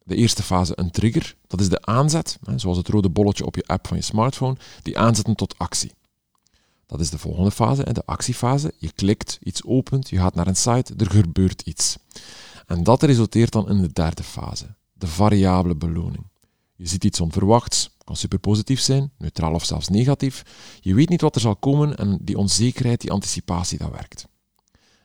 De 0.05 0.15
eerste 0.15 0.43
fase, 0.43 0.73
een 0.77 0.91
trigger, 0.91 1.37
dat 1.47 1.61
is 1.61 1.69
de 1.69 1.83
aanzet, 1.83 2.39
zoals 2.57 2.77
het 2.77 2.89
rode 2.89 3.11
bolletje 3.11 3.47
op 3.47 3.55
je 3.55 3.67
app 3.67 3.87
van 3.87 3.97
je 3.97 4.03
smartphone, 4.03 4.57
die 4.83 4.99
aanzetten 4.99 5.35
tot 5.35 5.59
actie. 5.59 5.93
Dat 6.93 7.01
is 7.01 7.11
de 7.11 7.19
volgende 7.19 7.51
fase, 7.51 7.93
de 7.93 8.07
actiefase. 8.07 8.75
Je 8.79 8.93
klikt, 8.93 9.39
iets 9.43 9.65
opent, 9.65 10.09
je 10.09 10.17
gaat 10.17 10.35
naar 10.35 10.47
een 10.47 10.57
site, 10.57 10.95
er 10.97 11.11
gebeurt 11.11 11.63
iets. 11.63 11.97
En 12.67 12.83
dat 12.83 13.03
resulteert 13.03 13.53
dan 13.53 13.69
in 13.69 13.81
de 13.81 13.93
derde 13.93 14.23
fase, 14.23 14.75
de 14.93 15.07
variabele 15.07 15.77
beloning. 15.77 16.27
Je 16.75 16.87
ziet 16.87 17.05
iets 17.05 17.21
onverwachts, 17.21 17.97
kan 18.05 18.17
superpositief 18.17 18.81
zijn, 18.81 19.11
neutraal 19.19 19.55
of 19.55 19.65
zelfs 19.65 19.89
negatief. 19.89 20.43
Je 20.81 20.95
weet 20.95 21.09
niet 21.09 21.21
wat 21.21 21.35
er 21.35 21.41
zal 21.41 21.57
komen 21.57 21.97
en 21.97 22.19
die 22.23 22.39
onzekerheid, 22.39 23.01
die 23.01 23.11
anticipatie, 23.11 23.79
dat 23.79 23.91
werkt. 23.91 24.27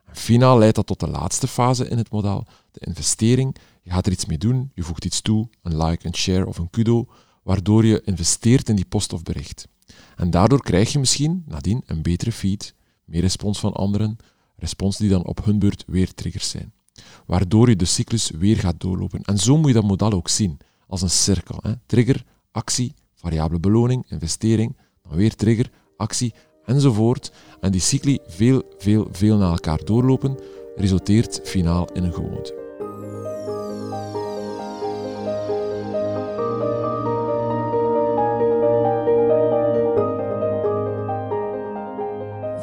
En 0.06 0.16
finaal 0.16 0.58
leidt 0.58 0.76
dat 0.76 0.88
tot 0.88 1.00
de 1.00 1.10
laatste 1.10 1.48
fase 1.48 1.90
in 1.90 1.98
het 1.98 2.12
model, 2.12 2.46
de 2.72 2.86
investering. 2.86 3.56
Je 3.82 3.92
gaat 3.92 4.06
er 4.06 4.12
iets 4.12 4.26
mee 4.26 4.38
doen, 4.38 4.72
je 4.74 4.84
voegt 4.84 5.06
iets 5.06 5.22
toe, 5.22 5.50
een 5.62 5.84
like, 5.84 6.06
een 6.06 6.16
share 6.16 6.46
of 6.46 6.58
een 6.58 6.70
kudo, 6.70 7.08
waardoor 7.44 7.86
je 7.86 8.02
investeert 8.06 8.70
in 8.70 8.76
die 8.76 8.86
post 8.86 9.14
of 9.14 9.24
bericht. 9.24 9.68
En 10.16 10.30
daardoor 10.30 10.62
krijg 10.62 10.92
je 10.92 11.00
misschien 11.00 11.44
nadien 11.48 11.84
een 11.86 12.02
betere 12.02 12.32
feed, 12.32 12.74
meer 13.06 13.22
respons 13.22 13.60
van 13.60 13.74
anderen, 13.74 14.18
respons 14.56 14.98
die 14.98 15.10
dan 15.10 15.26
op 15.26 15.46
hun 15.46 15.60
beurt 15.60 15.84
weer 15.88 16.14
triggers 16.14 16.50
zijn. 16.50 16.74
Waardoor 17.26 17.70
je 17.70 17.76
de 17.76 17.86
cyclus 17.86 18.30
weer 18.30 18.58
gaat 18.58 18.80
doorlopen. 18.80 19.22
En 19.22 19.38
zo 19.38 19.58
moet 19.58 19.68
je 19.68 19.74
dat 19.74 19.84
model 19.84 20.12
ook 20.12 20.30
zien, 20.30 20.58
als 20.88 21.02
een 21.02 21.10
cirkel. 21.10 21.60
Hè. 21.62 21.74
Trigger, 21.86 22.24
actie, 22.52 22.94
variabele 23.14 23.60
beloning, 23.60 24.06
investering, 24.10 24.78
dan 25.04 25.16
weer 25.18 25.36
trigger, 25.36 25.70
actie, 25.98 26.34
enzovoort. 26.66 27.32
En 27.60 27.72
die 27.72 27.82
cycli 27.82 28.20
veel, 28.28 28.64
veel, 28.78 29.08
veel 29.12 29.38
naar 29.38 29.52
elkaar 29.52 29.84
doorlopen, 29.84 30.40
resulteert 30.76 31.40
finaal 31.44 31.92
in 31.92 32.04
een 32.04 32.14
gewoonte. 32.14 32.67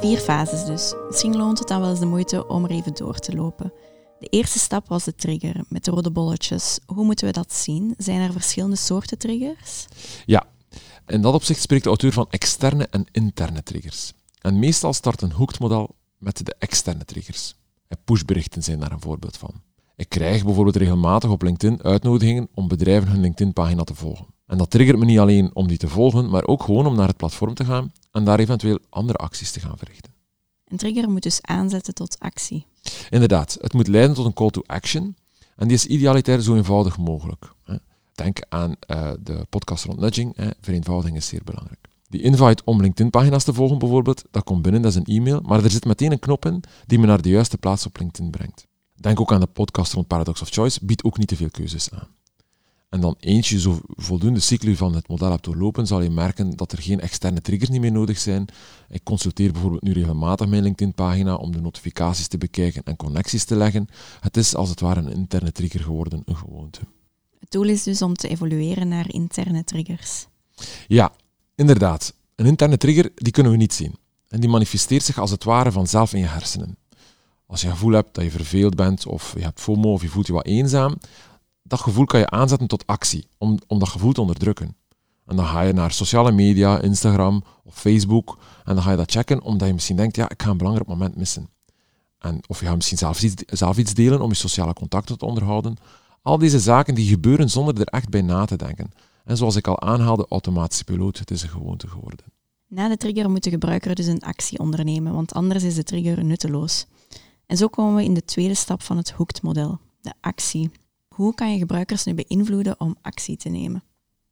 Vier 0.05 0.19
fases 0.19 0.65
dus. 0.65 0.95
Misschien 1.09 1.37
loont 1.37 1.59
het 1.59 1.69
dan 1.69 1.81
wel 1.81 1.91
eens 1.91 1.99
de 1.99 2.07
moeite 2.07 2.47
om 2.47 2.65
er 2.65 2.71
even 2.71 2.95
door 2.95 3.19
te 3.19 3.35
lopen. 3.35 3.73
De 4.19 4.27
eerste 4.27 4.59
stap 4.59 4.89
was 4.89 5.05
de 5.05 5.15
trigger 5.15 5.65
met 5.69 5.85
de 5.85 5.91
rode 5.91 6.11
bolletjes. 6.11 6.79
Hoe 6.87 7.05
moeten 7.05 7.27
we 7.27 7.33
dat 7.33 7.53
zien? 7.53 7.95
Zijn 7.99 8.21
er 8.21 8.33
verschillende 8.33 8.77
soorten 8.77 9.19
triggers? 9.19 9.87
Ja, 10.27 10.47
in 11.07 11.23
dat 11.23 11.35
opzicht 11.35 11.61
spreekt 11.61 11.83
de 11.83 11.89
auteur 11.89 12.13
van 12.13 12.27
externe 12.31 12.87
en 12.91 13.07
interne 13.11 13.63
triggers. 13.63 14.13
En 14.41 14.59
meestal 14.59 14.93
start 14.93 15.23
een 15.23 15.33
hoekmodel 15.33 15.95
met 16.19 16.47
de 16.47 16.55
externe 16.59 17.05
triggers. 17.05 17.55
En 17.89 17.99
pushberichten 18.05 18.63
zijn 18.63 18.81
daar 18.81 18.93
een 18.93 19.01
voorbeeld 19.01 19.37
van. 19.37 19.63
Ik 19.97 20.09
krijg 20.09 20.45
bijvoorbeeld 20.45 20.77
regelmatig 20.77 21.31
op 21.31 21.43
LinkedIn 21.43 21.83
uitnodigingen 21.83 22.49
om 22.55 22.69
bedrijven 22.69 23.11
hun 23.11 23.21
LinkedIn-pagina 23.21 23.85
te 23.85 23.95
volgen. 23.95 24.27
En 24.47 24.59
dat 24.59 24.71
triggert 24.71 24.99
me 24.99 25.05
niet 25.05 25.19
alleen 25.19 25.51
om 25.55 25.69
die 25.69 25.79
te 25.79 25.89
volgen, 25.89 26.31
maar 26.31 26.47
ook 26.47 26.63
gewoon 26.63 26.87
om 26.87 26.97
naar 26.97 27.09
het 27.09 27.17
platform 27.17 27.55
te 27.55 27.65
gaan 27.65 27.93
en 28.15 28.25
daar 28.25 28.39
eventueel 28.39 28.79
andere 28.89 29.19
acties 29.19 29.51
te 29.51 29.61
gaan 29.61 29.79
verrichten. 29.79 30.13
Een 30.65 30.77
trigger 30.77 31.11
moet 31.11 31.23
dus 31.23 31.43
aanzetten 31.43 31.95
tot 31.95 32.19
actie. 32.19 32.67
Inderdaad, 33.11 33.59
het 33.61 33.73
moet 33.73 33.89
leiden 33.89 34.15
tot 34.15 34.27
een 34.27 34.33
call 34.33 34.51
to 34.51 34.63
action. 34.67 35.17
En 35.57 35.69
die 35.69 35.77
is 35.77 35.87
idealitair 35.87 36.41
zo 36.41 36.55
eenvoudig 36.55 36.99
mogelijk. 36.99 37.53
Denk 38.13 38.39
aan 38.49 38.77
uh, 38.87 39.11
de 39.21 39.47
podcast 39.51 39.85
rond 39.85 40.01
nudging. 40.01 40.37
Vereenvoudiging 40.61 41.17
is 41.17 41.27
zeer 41.27 41.41
belangrijk. 41.45 41.89
Die 42.09 42.23
invite 42.23 42.63
om 42.65 42.81
LinkedIn-pagina's 42.81 43.45
te 43.45 43.55
volgen 43.55 43.79
bijvoorbeeld, 43.79 44.25
dat 44.31 44.45
komt 44.45 44.63
binnen, 44.63 44.83
dat 44.83 44.91
is 44.91 44.97
een 44.97 45.17
e-mail, 45.17 45.41
maar 45.41 45.65
er 45.65 45.71
zit 45.71 45.85
meteen 45.85 46.13
een 46.13 46.19
knop 46.19 46.47
in 46.47 46.63
die 46.87 46.99
me 46.99 47.07
naar 47.07 47.23
de 47.23 47.29
juiste 47.29 47.59
plaats 47.59 47.87
op 47.87 47.99
LinkedIn 47.99 48.31
brengt. 48.31 48.67
Denk 48.95 49.21
ook 49.21 49.33
aan 49.33 49.41
de 49.41 49.47
podcast 49.47 49.93
rond 49.93 50.07
Paradox 50.07 50.43
of 50.43 50.49
Choice, 50.49 50.79
biedt 50.83 51.05
ook 51.05 51.19
niet 51.19 51.29
te 51.29 51.37
veel 51.37 51.51
keuzes 51.51 51.91
aan 51.91 52.09
en 52.95 53.01
dan 53.01 53.17
eentje 53.21 53.61
zo 53.61 53.81
voldoende 53.89 54.41
cycli 54.41 54.77
van 54.77 54.95
het 54.95 55.09
model 55.09 55.31
hebt 55.31 55.45
doorlopen, 55.45 55.87
zal 55.87 56.01
je 56.01 56.11
merken 56.11 56.57
dat 56.57 56.73
er 56.73 56.83
geen 56.83 57.01
externe 57.01 57.41
triggers 57.41 57.71
niet 57.71 57.81
meer 57.81 57.93
nodig 57.93 58.19
zijn. 58.19 58.47
Ik 58.89 59.05
consulteer 59.05 59.53
bijvoorbeeld 59.53 59.83
nu 59.83 59.93
regelmatig 59.93 60.49
mijn 60.49 60.63
LinkedIn-pagina 60.63 61.35
om 61.35 61.53
de 61.53 61.61
notificaties 61.61 62.27
te 62.27 62.39
bekijken 62.39 62.83
en 62.85 62.97
connecties 62.97 63.45
te 63.45 63.57
leggen. 63.57 63.89
Het 64.21 64.37
is 64.37 64.55
als 64.55 64.69
het 64.69 64.81
ware 64.81 65.01
een 65.01 65.13
interne 65.13 65.53
trigger 65.53 65.81
geworden, 65.81 66.23
een 66.25 66.37
gewoonte. 66.37 66.81
Het 67.39 67.51
doel 67.51 67.65
is 67.65 67.83
dus 67.83 68.03
om 68.03 68.15
te 68.15 68.29
evolueren 68.29 68.89
naar 68.89 69.13
interne 69.13 69.65
triggers. 69.65 70.27
Ja, 70.87 71.13
inderdaad. 71.55 72.15
Een 72.35 72.47
interne 72.47 72.77
trigger 72.77 73.11
die 73.15 73.33
kunnen 73.33 73.53
we 73.53 73.59
niet 73.59 73.75
zien. 73.75 73.95
En 74.29 74.41
die 74.41 74.51
manifesteert 74.51 75.03
zich 75.03 75.19
als 75.19 75.31
het 75.31 75.45
ware 75.45 75.73
vanzelf 75.73 76.13
in 76.13 76.21
je 76.21 76.27
hersenen. 76.27 76.77
Als 77.47 77.61
je 77.61 77.67
het 77.67 77.77
gevoel 77.77 77.93
hebt 77.93 78.15
dat 78.15 78.25
je 78.25 78.31
verveeld 78.31 78.75
bent, 78.75 79.07
of 79.07 79.33
je 79.37 79.43
hebt 79.43 79.61
FOMO, 79.61 79.93
of 79.93 80.03
je 80.03 80.09
voelt 80.09 80.27
je 80.27 80.33
wat 80.33 80.47
eenzaam, 80.47 80.97
dat 81.67 81.81
gevoel 81.81 82.05
kan 82.05 82.21
je 82.21 82.31
aanzetten 82.31 82.69
tot 82.69 82.87
actie, 82.87 83.29
om, 83.39 83.59
om 83.67 83.79
dat 83.79 83.89
gevoel 83.89 84.13
te 84.13 84.21
onderdrukken. 84.21 84.77
En 85.27 85.37
dan 85.37 85.47
ga 85.47 85.61
je 85.61 85.73
naar 85.73 85.93
sociale 85.93 86.33
media, 86.33 86.81
Instagram 86.81 87.45
of 87.65 87.75
Facebook, 87.75 88.39
en 88.65 88.75
dan 88.75 88.85
ga 88.85 88.91
je 88.91 88.97
dat 88.97 89.11
checken 89.11 89.43
omdat 89.43 89.69
je 89.69 89.75
misschien 89.75 89.97
denkt, 89.97 90.17
ja, 90.17 90.31
ik 90.31 90.43
ga 90.43 90.51
een 90.51 90.57
belangrijk 90.57 90.89
moment 90.89 91.17
missen. 91.17 91.49
En, 92.19 92.41
of 92.47 92.61
je 92.61 92.67
gaat 92.67 92.75
misschien 92.75 92.99
zelf 92.99 93.23
iets, 93.23 93.43
zelf 93.47 93.79
iets 93.79 93.95
delen 93.95 94.21
om 94.21 94.29
je 94.29 94.35
sociale 94.35 94.73
contacten 94.73 95.19
te 95.19 95.25
onderhouden. 95.25 95.77
Al 96.23 96.39
deze 96.39 96.61
zaken 96.61 96.95
die 96.95 97.09
gebeuren 97.09 97.51
zonder 97.51 97.81
er 97.81 97.87
echt 97.87 98.09
bij 98.09 98.23
na 98.23 98.45
te 98.45 98.57
denken. 98.57 98.91
En 99.25 99.37
zoals 99.37 99.57
ik 99.57 99.67
al 99.67 99.81
aanhaalde, 99.81 100.27
automatische 100.29 100.85
piloot, 100.85 101.19
het 101.19 101.31
is 101.31 101.43
een 101.43 101.49
gewoonte 101.49 101.89
geworden. 101.89 102.25
Na 102.69 102.89
de 102.89 102.97
trigger 102.97 103.31
moet 103.31 103.45
de 103.45 103.51
gebruiker 103.51 103.95
dus 103.95 104.07
een 104.07 104.21
actie 104.21 104.59
ondernemen, 104.59 105.13
want 105.13 105.35
anders 105.35 105.63
is 105.63 105.75
de 105.75 105.83
trigger 105.83 106.25
nutteloos. 106.25 106.87
En 107.47 107.57
zo 107.57 107.69
komen 107.69 107.95
we 107.95 108.05
in 108.05 108.15
de 108.15 108.25
tweede 108.25 108.55
stap 108.55 108.83
van 108.83 108.97
het 108.97 109.11
hooked-model, 109.11 109.79
de 110.01 110.13
actie. 110.21 110.71
Hoe 111.15 111.35
kan 111.35 111.53
je 111.53 111.59
gebruikers 111.59 112.05
nu 112.05 112.15
beïnvloeden 112.15 112.81
om 112.81 112.97
actie 113.03 113.37
te 113.37 113.49
nemen? 113.49 113.83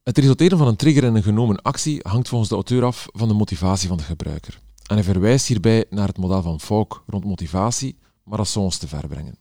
Het 0.03 0.19
resulteren 0.19 0.59
van 0.59 0.67
een 0.67 0.77
trigger 0.77 1.05
en 1.05 1.15
een 1.15 1.23
genomen 1.23 1.63
actie 1.63 2.01
hangt 2.03 2.29
volgens 2.29 2.51
de 2.51 2.55
auteur 2.55 2.85
af 2.85 3.07
van 3.13 3.29
de 3.29 3.35
motivatie 3.35 3.89
van 3.89 3.97
de 3.97 4.03
gebruiker. 4.03 4.61
En 4.87 4.95
hij 4.95 5.05
verwijst 5.05 5.47
hierbij 5.47 5.85
naar 5.91 6.07
het 6.07 6.19
model 6.19 6.43
van 6.43 6.61
Falk 6.61 7.05
rond 7.07 7.25
motivatie, 7.25 7.99
maar 8.25 8.39
dat 8.39 8.49
zou 8.49 8.65
ons 8.65 8.79
te 8.79 8.89
ver 8.89 9.09
brengen. 9.09 9.39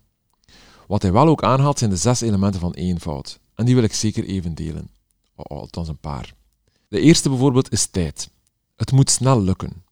Wat 0.87 1.01
hij 1.01 1.11
wel 1.11 1.27
ook 1.27 1.43
aanhaalt 1.43 1.77
zijn 1.77 1.89
de 1.89 1.95
zes 1.95 2.21
elementen 2.21 2.59
van 2.59 2.73
eenvoud. 2.73 3.39
En 3.55 3.65
die 3.65 3.75
wil 3.75 3.83
ik 3.83 3.93
zeker 3.93 4.23
even 4.23 4.55
delen. 4.55 4.89
Oh, 5.35 5.57
althans 5.57 5.87
een 5.87 5.97
paar. 5.97 6.33
De 6.87 6.99
eerste 6.99 7.29
bijvoorbeeld 7.29 7.71
is 7.71 7.85
tijd. 7.85 8.29
Het 8.75 8.91
moet 8.91 9.09
snel 9.09 9.41
lukken. 9.41 9.83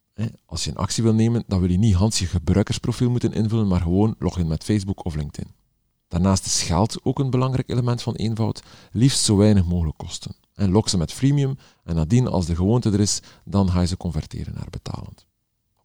Als 0.46 0.64
je 0.64 0.70
een 0.70 0.78
actie 0.78 1.04
wil 1.04 1.14
nemen, 1.14 1.44
dan 1.48 1.60
wil 1.60 1.70
je 1.70 1.78
niet 1.78 1.96
Hans 1.96 2.20
je 2.20 2.26
gebruikersprofiel 2.26 3.10
moeten 3.10 3.34
invullen, 3.34 3.68
maar 3.68 3.82
gewoon 3.82 4.16
login 4.20 4.48
met 4.48 4.64
Facebook 4.64 5.06
of 5.06 5.16
LinkedIn. 5.16 5.59
Daarnaast 6.10 6.46
is 6.46 6.62
geld 6.62 7.00
ook 7.04 7.20
een 7.20 7.30
belangrijk 7.30 7.70
element 7.70 8.02
van 8.02 8.16
eenvoud, 8.16 8.64
liefst 8.92 9.24
zo 9.24 9.38
weinig 9.38 9.66
mogelijk 9.66 9.98
kosten. 9.98 10.36
En 10.54 10.72
lok 10.72 10.90
ze 10.90 10.98
met 10.98 11.14
freemium 11.14 11.58
en 11.84 11.96
nadien, 11.96 12.28
als 12.28 12.46
de 12.46 12.56
gewoonte 12.56 12.92
er 12.92 13.00
is, 13.00 13.22
dan 13.46 13.72
ga 13.72 13.82
je 13.82 13.88
ze 13.88 13.98
converteren 13.98 14.54
naar 14.54 14.68
betalend. 14.70 15.26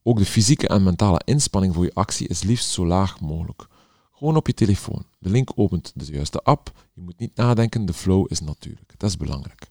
Ook 0.03 0.19
de 0.19 0.25
fysieke 0.25 0.69
en 0.69 0.83
mentale 0.83 1.21
inspanning 1.25 1.75
voor 1.75 1.85
je 1.85 1.95
actie 1.95 2.29
is 2.29 2.43
liefst 2.43 2.71
zo 2.71 2.87
laag 2.87 3.21
mogelijk. 3.21 3.67
Gewoon 4.13 4.37
op 4.37 4.47
je 4.47 4.55
telefoon. 4.55 5.05
De 5.19 5.31
link 5.31 5.53
opent 5.55 5.93
de 5.95 6.13
juiste 6.13 6.41
app. 6.43 6.73
Je 6.93 7.01
moet 7.01 7.19
niet 7.19 7.37
nadenken, 7.37 7.87
de 7.87 7.93
flow 7.93 8.27
is 8.29 8.41
natuurlijk. 8.41 8.95
Dat 8.97 9.11
is 9.11 9.17
belangrijk. 9.17 9.71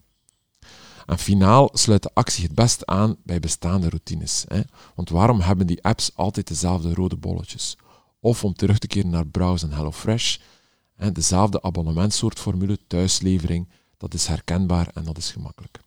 En 1.06 1.18
finaal 1.18 1.70
sluit 1.74 2.04
de 2.04 2.12
actie 2.14 2.44
het 2.44 2.56
best 2.56 2.86
aan 2.86 3.16
bij 3.24 3.40
bestaande 3.40 3.90
routines. 3.90 4.46
Hè? 4.48 4.62
Want 4.96 5.10
waarom 5.10 5.40
hebben 5.40 5.68
die 5.68 5.84
apps 5.84 6.16
altijd 6.16 6.48
dezelfde 6.48 6.94
rode 6.94 7.18
bolletjes? 7.18 7.78
Of 8.24 8.44
om 8.44 8.54
terug 8.54 8.78
te 8.78 8.88
keren 8.88 9.10
naar 9.10 9.28
Browse 9.28 9.66
en 9.66 9.72
HelloFresh, 9.72 10.38
hè, 10.96 11.12
dezelfde 11.12 11.62
abonnementsoortformule, 11.62 12.78
thuislevering, 12.88 13.70
dat 13.98 14.14
is 14.14 14.28
herkenbaar 14.28 14.88
en 14.94 15.04
dat 15.04 15.18
is 15.18 15.32
gemakkelijk. 15.32 15.80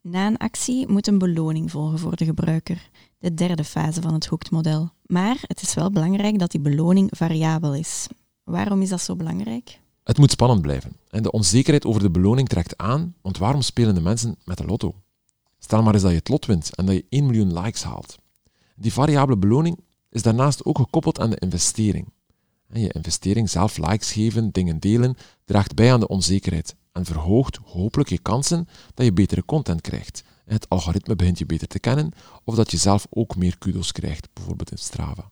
Na 0.00 0.26
een 0.26 0.36
actie 0.36 0.88
moet 0.88 1.06
een 1.06 1.18
beloning 1.18 1.70
volgen 1.70 1.98
voor 1.98 2.16
de 2.16 2.24
gebruiker, 2.24 2.90
de 3.18 3.34
derde 3.34 3.64
fase 3.64 4.02
van 4.02 4.14
het 4.14 4.26
Hooked-model. 4.26 4.90
Maar 5.06 5.36
het 5.40 5.62
is 5.62 5.74
wel 5.74 5.90
belangrijk 5.90 6.38
dat 6.38 6.50
die 6.50 6.60
beloning 6.60 7.08
variabel 7.16 7.74
is. 7.74 8.06
Waarom 8.44 8.82
is 8.82 8.88
dat 8.88 9.00
zo 9.00 9.16
belangrijk? 9.16 9.80
Het 10.04 10.18
moet 10.18 10.30
spannend 10.30 10.62
blijven. 10.62 10.96
En 11.10 11.22
de 11.22 11.30
onzekerheid 11.30 11.84
over 11.84 12.02
de 12.02 12.10
beloning 12.10 12.48
trekt 12.48 12.76
aan, 12.76 13.14
want 13.22 13.38
waarom 13.38 13.62
spelen 13.62 13.94
de 13.94 14.00
mensen 14.00 14.36
met 14.44 14.58
de 14.58 14.64
lotto? 14.64 14.94
Stel 15.58 15.82
maar 15.82 15.94
eens 15.94 16.02
dat 16.02 16.12
je 16.12 16.18
het 16.18 16.28
lot 16.28 16.46
wint 16.46 16.74
en 16.74 16.86
dat 16.86 16.94
je 16.94 17.06
1 17.08 17.26
miljoen 17.26 17.60
likes 17.60 17.82
haalt. 17.82 18.18
Die 18.76 18.92
variabele 18.92 19.38
beloning 19.38 19.78
is 20.14 20.22
daarnaast 20.22 20.64
ook 20.64 20.78
gekoppeld 20.78 21.20
aan 21.20 21.30
de 21.30 21.38
investering. 21.38 22.08
Je 22.72 22.92
investering, 22.92 23.50
zelf 23.50 23.76
likes 23.76 24.12
geven, 24.12 24.50
dingen 24.50 24.78
delen, 24.78 25.16
draagt 25.44 25.74
bij 25.74 25.92
aan 25.92 26.00
de 26.00 26.08
onzekerheid 26.08 26.74
en 26.92 27.04
verhoogt 27.04 27.58
hopelijk 27.64 28.08
je 28.08 28.18
kansen 28.18 28.68
dat 28.94 29.04
je 29.06 29.12
betere 29.12 29.44
content 29.44 29.80
krijgt. 29.80 30.24
Het 30.44 30.68
algoritme 30.68 31.16
begint 31.16 31.38
je 31.38 31.46
beter 31.46 31.68
te 31.68 31.78
kennen 31.78 32.12
of 32.44 32.54
dat 32.54 32.70
je 32.70 32.76
zelf 32.76 33.06
ook 33.10 33.36
meer 33.36 33.58
kudos 33.58 33.92
krijgt, 33.92 34.28
bijvoorbeeld 34.32 34.70
in 34.70 34.78
Strava. 34.78 35.30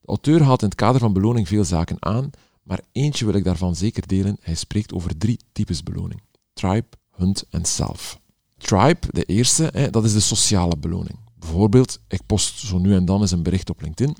De 0.00 0.06
auteur 0.06 0.42
haalt 0.42 0.62
in 0.62 0.68
het 0.68 0.76
kader 0.76 1.00
van 1.00 1.12
beloning 1.12 1.48
veel 1.48 1.64
zaken 1.64 1.96
aan, 1.98 2.30
maar 2.62 2.80
eentje 2.92 3.24
wil 3.24 3.34
ik 3.34 3.44
daarvan 3.44 3.76
zeker 3.76 4.06
delen. 4.06 4.36
Hij 4.40 4.54
spreekt 4.54 4.92
over 4.92 5.18
drie 5.18 5.38
types 5.52 5.82
beloning. 5.82 6.22
Tribe, 6.52 6.86
Hunt 7.10 7.44
en 7.50 7.64
Self. 7.64 8.20
Tribe, 8.56 9.06
de 9.10 9.24
eerste, 9.24 9.88
dat 9.90 10.04
is 10.04 10.12
de 10.12 10.20
sociale 10.20 10.76
beloning. 10.76 11.23
Bijvoorbeeld, 11.44 11.98
ik 12.08 12.26
post 12.26 12.58
zo 12.58 12.78
nu 12.78 12.94
en 12.94 13.04
dan 13.04 13.20
eens 13.20 13.30
een 13.30 13.42
bericht 13.42 13.70
op 13.70 13.80
LinkedIn. 13.80 14.16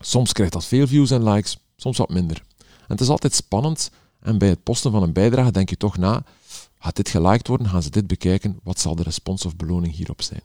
Soms 0.00 0.32
krijgt 0.32 0.52
dat 0.52 0.64
veel 0.64 0.86
views 0.86 1.10
en 1.10 1.28
likes, 1.28 1.58
soms 1.76 1.96
wat 1.96 2.08
minder. 2.08 2.42
En 2.58 2.66
het 2.86 3.00
is 3.00 3.08
altijd 3.08 3.34
spannend 3.34 3.90
en 4.20 4.38
bij 4.38 4.48
het 4.48 4.62
posten 4.62 4.90
van 4.90 5.02
een 5.02 5.12
bijdrage 5.12 5.50
denk 5.50 5.68
je 5.68 5.76
toch 5.76 5.96
na, 5.96 6.24
gaat 6.78 6.96
dit 6.96 7.08
geliked 7.08 7.48
worden, 7.48 7.68
gaan 7.68 7.82
ze 7.82 7.90
dit 7.90 8.06
bekijken, 8.06 8.60
wat 8.62 8.80
zal 8.80 8.94
de 8.96 9.02
respons 9.02 9.44
of 9.44 9.56
beloning 9.56 9.94
hierop 9.94 10.22
zijn? 10.22 10.40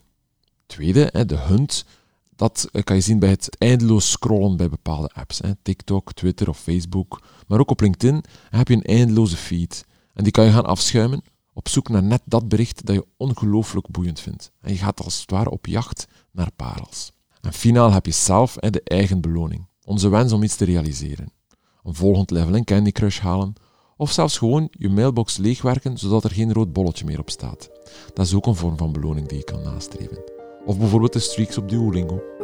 Tweede, 0.65 1.25
de 1.25 1.37
hunt, 1.37 1.85
dat 2.35 2.69
eh, 2.71 2.83
kan 2.83 2.95
je 2.95 3.01
zien 3.01 3.19
bij 3.19 3.29
het 3.29 3.55
eindeloos 3.57 4.11
scrollen 4.11 4.57
bij 4.57 4.69
bepaalde 4.69 5.09
apps. 5.13 5.39
TikTok, 5.61 6.13
Twitter 6.13 6.49
of 6.49 6.59
Facebook. 6.59 7.21
Maar 7.47 7.59
ook 7.59 7.71
op 7.71 7.81
LinkedIn 7.81 8.23
heb 8.49 8.67
je 8.67 8.73
een 8.73 8.83
eindeloze 8.83 9.37
feed. 9.37 9.85
En 10.13 10.23
die 10.23 10.31
kan 10.31 10.45
je 10.45 10.51
gaan 10.51 10.65
afschuimen 10.65 11.23
op 11.53 11.67
zoek 11.67 11.89
naar 11.89 12.03
net 12.03 12.21
dat 12.25 12.47
bericht 12.47 12.85
dat 12.85 12.95
je 12.95 13.05
ongelooflijk 13.17 13.89
boeiend 13.89 14.19
vindt. 14.19 14.51
En 14.61 14.71
je 14.71 14.77
gaat 14.77 15.03
als 15.03 15.21
het 15.21 15.31
ware 15.31 15.49
op 15.49 15.65
jacht 15.65 16.07
naar 16.31 16.51
parels. 16.55 17.11
En 17.41 17.53
finaal 17.53 17.91
heb 17.91 18.05
je 18.05 18.11
zelf 18.11 18.55
de 18.55 18.81
eigen 18.83 19.21
beloning. 19.21 19.67
Onze 19.83 20.09
wens 20.09 20.31
om 20.31 20.43
iets 20.43 20.55
te 20.55 20.65
realiseren. 20.65 21.31
Een 21.83 21.95
volgend 21.95 22.31
level 22.31 22.55
in 22.55 22.63
Candy 22.63 22.91
Crush 22.91 23.19
halen. 23.19 23.53
Of 23.97 24.11
zelfs 24.11 24.37
gewoon 24.37 24.67
je 24.71 24.89
mailbox 24.89 25.37
leegwerken 25.37 25.97
zodat 25.97 26.23
er 26.23 26.31
geen 26.31 26.53
rood 26.53 26.73
bolletje 26.73 27.05
meer 27.05 27.19
op 27.19 27.29
staat. 27.29 27.69
Dat 28.13 28.25
is 28.25 28.33
ook 28.33 28.45
een 28.45 28.55
vorm 28.55 28.77
van 28.77 28.91
beloning 28.91 29.27
die 29.27 29.37
je 29.37 29.43
kan 29.43 29.61
nastreven. 29.61 30.23
Of 30.65 30.77
bijvoorbeeld 30.77 31.13
de 31.13 31.19
streaks 31.19 31.57
op 31.57 31.69
Duolingo. 31.69 32.40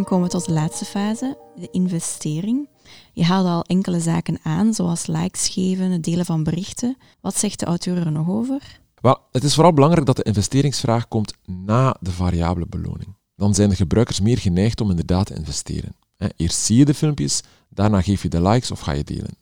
Dan 0.00 0.08
komen 0.08 0.26
we 0.26 0.32
tot 0.32 0.46
de 0.46 0.52
laatste 0.52 0.84
fase, 0.84 1.38
de 1.56 1.68
investering. 1.70 2.68
Je 3.12 3.24
haalde 3.24 3.48
al 3.48 3.62
enkele 3.62 4.00
zaken 4.00 4.38
aan, 4.42 4.74
zoals 4.74 5.06
likes 5.06 5.48
geven, 5.48 5.90
het 5.90 6.04
delen 6.04 6.24
van 6.24 6.42
berichten. 6.42 6.96
Wat 7.20 7.36
zegt 7.36 7.58
de 7.58 7.66
auteur 7.66 7.96
er 7.96 8.12
nog 8.12 8.28
over? 8.28 8.80
Wel, 9.00 9.18
het 9.32 9.44
is 9.44 9.54
vooral 9.54 9.72
belangrijk 9.72 10.06
dat 10.06 10.16
de 10.16 10.22
investeringsvraag 10.22 11.08
komt 11.08 11.34
na 11.46 11.96
de 12.00 12.10
variabele 12.10 12.66
beloning. 12.68 13.16
Dan 13.36 13.54
zijn 13.54 13.68
de 13.68 13.76
gebruikers 13.76 14.20
meer 14.20 14.38
geneigd 14.38 14.80
om 14.80 14.90
inderdaad 14.90 15.26
te 15.26 15.34
investeren. 15.34 15.96
Eerst 16.36 16.58
zie 16.58 16.76
je 16.76 16.84
de 16.84 16.94
filmpjes, 16.94 17.42
daarna 17.68 18.02
geef 18.02 18.22
je 18.22 18.28
de 18.28 18.42
likes 18.42 18.70
of 18.70 18.80
ga 18.80 18.92
je 18.92 19.04
delen. 19.04 19.36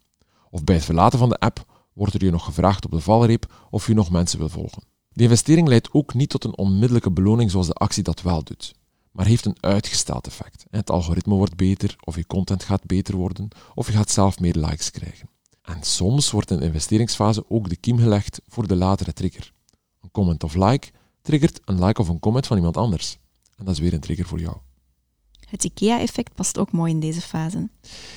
Of 0.51 0.65
bij 0.65 0.75
het 0.75 0.85
verlaten 0.85 1.19
van 1.19 1.29
de 1.29 1.39
app 1.39 1.65
wordt 1.93 2.15
er 2.15 2.25
je 2.25 2.31
nog 2.31 2.45
gevraagd 2.45 2.85
op 2.85 2.91
de 2.91 3.01
valreep 3.01 3.67
of 3.71 3.87
je 3.87 3.95
nog 3.95 4.11
mensen 4.11 4.39
wil 4.39 4.49
volgen. 4.49 4.83
Die 5.09 5.23
investering 5.23 5.69
leidt 5.69 5.93
ook 5.93 6.15
niet 6.15 6.31
tot 6.31 6.45
een 6.45 6.59
onmiddellijke 6.59 7.11
beloning 7.11 7.51
zoals 7.51 7.67
de 7.67 7.73
actie 7.75 8.03
dat 8.03 8.23
wel 8.23 8.43
doet, 8.43 8.75
maar 9.13 9.27
heeft 9.27 9.45
een 9.45 9.57
uitgesteld 9.61 10.27
effect. 10.27 10.65
Het 10.71 10.91
algoritme 10.91 11.35
wordt 11.35 11.57
beter, 11.57 11.97
of 12.05 12.17
je 12.17 12.27
content 12.27 12.65
gaat 12.65 12.87
beter 12.87 13.17
worden, 13.17 13.49
of 13.75 13.87
je 13.87 13.93
gaat 13.93 14.11
zelf 14.11 14.41
meer 14.41 14.55
likes 14.55 14.91
krijgen. 14.91 15.29
En 15.63 15.83
soms 15.83 16.31
wordt 16.31 16.51
in 16.51 16.59
de 16.59 16.65
investeringsfase 16.65 17.45
ook 17.49 17.69
de 17.69 17.77
kiem 17.77 17.99
gelegd 17.99 18.41
voor 18.47 18.67
de 18.67 18.77
latere 18.77 19.13
trigger. 19.13 19.53
Een 20.01 20.11
comment 20.11 20.45
of 20.45 20.55
like 20.55 20.89
triggert 21.23 21.61
een 21.65 21.85
like 21.85 22.01
of 22.01 22.09
een 22.09 22.19
comment 22.19 22.47
van 22.47 22.57
iemand 22.57 22.77
anders. 22.77 23.19
En 23.57 23.65
dat 23.65 23.75
is 23.75 23.81
weer 23.81 23.93
een 23.93 24.01
trigger 24.01 24.27
voor 24.27 24.41
jou. 24.41 24.57
Het 25.49 25.65
IKEA-effect 25.65 26.35
past 26.35 26.59
ook 26.59 26.73
mooi 26.73 26.93
in 26.93 27.01
deze 27.01 27.21
fase. 27.21 27.69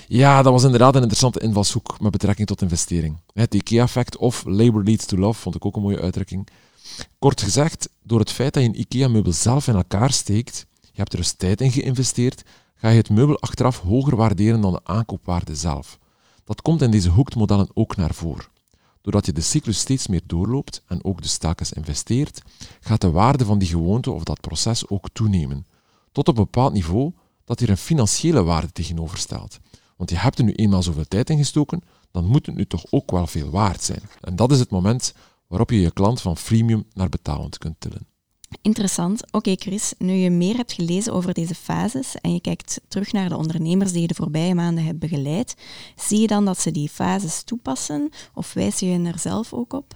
Ja, 0.08 0.42
dat 0.42 0.54
was 0.54 0.64
inderdaad 0.64 0.96
een 0.96 1.02
interessante 1.02 1.40
invalshoek 1.40 2.00
met 2.00 2.12
betrekking 2.12 2.48
tot 2.48 2.62
investering. 2.62 3.22
Het 3.34 3.54
IKEA-effect 3.54 4.18
of 4.18 4.44
labor 4.46 4.84
leads 4.84 5.06
to 5.06 5.18
love 5.18 5.42
vond 5.42 5.56
ik 5.56 5.66
ook 5.66 5.76
een 5.76 5.82
mooie 5.82 6.02
uitdrukking. 6.02 6.48
Kort 7.20 7.42
gezegd, 7.42 7.90
door 8.04 8.20
het 8.20 8.32
feit 8.32 8.54
dat 8.54 8.64
je 8.64 8.70
een 8.70 8.80
IKEA-meubel 8.80 9.32
zelf 9.32 9.68
in 9.68 9.76
elkaar 9.76 10.12
steekt, 10.12 10.66
hebt 11.02 11.14
er 11.14 11.20
dus 11.20 11.32
tijd 11.32 11.62
in 11.62 11.72
geïnvesteerd, 11.72 12.44
ga 12.76 12.90
je 12.90 12.98
het 12.98 13.10
meubel 13.10 13.40
achteraf 13.40 13.80
hoger 13.80 14.16
waarderen 14.16 14.62
dan 14.62 14.72
de 14.72 14.80
aankoopwaarde 14.84 15.56
zelf. 15.56 16.00
Dat 16.44 16.62
komt 16.62 16.82
in 16.82 16.92
deze 16.92 17.10
hoekmodellen 17.10 17.70
ook 17.74 17.96
naar 17.96 18.14
voren. 18.14 18.46
Doordat 19.02 19.26
je 19.26 19.34
de 19.34 19.42
cyclus 19.42 19.80
steeds 19.80 20.08
meer 20.08 20.22
doorloopt 20.26 20.84
en 20.88 21.04
ook 21.04 21.22
de 21.22 21.28
stakens 21.28 21.74
investeert, 21.74 22.42
gaat 22.80 23.02
de 23.02 23.12
waarde 23.12 23.46
van 23.46 23.60
die 23.60 23.68
gewoonte 23.68 24.12
of 24.12 24.24
dat 24.24 24.42
proces 24.42 24.88
ook 24.88 25.10
toenemen. 25.14 25.66
Tot 26.12 26.28
op 26.28 26.38
een 26.38 26.44
bepaald 26.44 26.74
niveau 26.74 27.12
dat 27.46 27.60
hier 27.60 27.70
een 27.70 27.78
financiële 27.78 28.44
waarde 28.44 28.72
tegenover 28.72 29.18
staat. 29.18 29.60
Want 29.98 30.10
je 30.10 30.16
hebt 30.16 30.38
er 30.38 30.44
nu 30.44 30.54
eenmaal 30.54 30.84
zoveel 30.84 31.08
tijd 31.08 31.30
in 31.30 31.38
gestoken, 31.38 31.82
dan 32.12 32.26
moet 32.26 32.46
het 32.46 32.56
nu 32.56 32.66
toch 32.66 32.84
ook 32.90 33.12
wel 33.12 33.28
veel 33.28 33.50
waard 33.50 33.84
zijn. 33.84 34.02
En 34.22 34.36
dat 34.36 34.52
is 34.52 34.60
het 34.60 34.70
moment 34.70 35.14
waarop 35.48 35.70
je 35.70 35.82
je 35.82 35.92
klant 35.92 36.22
van 36.22 36.38
freemium 36.38 36.86
naar 36.94 37.10
betalend 37.10 37.58
kunt 37.58 37.76
tillen. 37.80 38.11
Interessant. 38.62 39.32
Oké 39.32 39.56
Chris, 39.56 39.94
nu 39.98 40.14
je 40.14 40.30
meer 40.30 40.56
hebt 40.56 40.74
gelezen 40.74 41.14
over 41.14 41.34
deze 41.34 41.56
fases 41.56 42.16
en 42.22 42.34
je 42.34 42.42
kijkt 42.42 42.82
terug 42.88 43.12
naar 43.12 43.30
de 43.30 43.38
ondernemers 43.38 43.92
die 43.92 44.02
je 44.02 44.08
de 44.08 44.14
voorbije 44.14 44.56
maanden 44.56 44.84
hebt 44.84 45.00
begeleid, 45.00 45.56
zie 45.96 46.20
je 46.20 46.28
dan 46.28 46.46
dat 46.46 46.60
ze 46.60 46.72
die 46.72 46.90
fases 46.90 47.44
toepassen 47.44 48.10
of 48.34 48.54
wijs 48.54 48.80
je 48.80 48.86
hen 48.86 49.06
er 49.06 49.20
zelf 49.20 49.54
ook 49.54 49.74
op? 49.74 49.96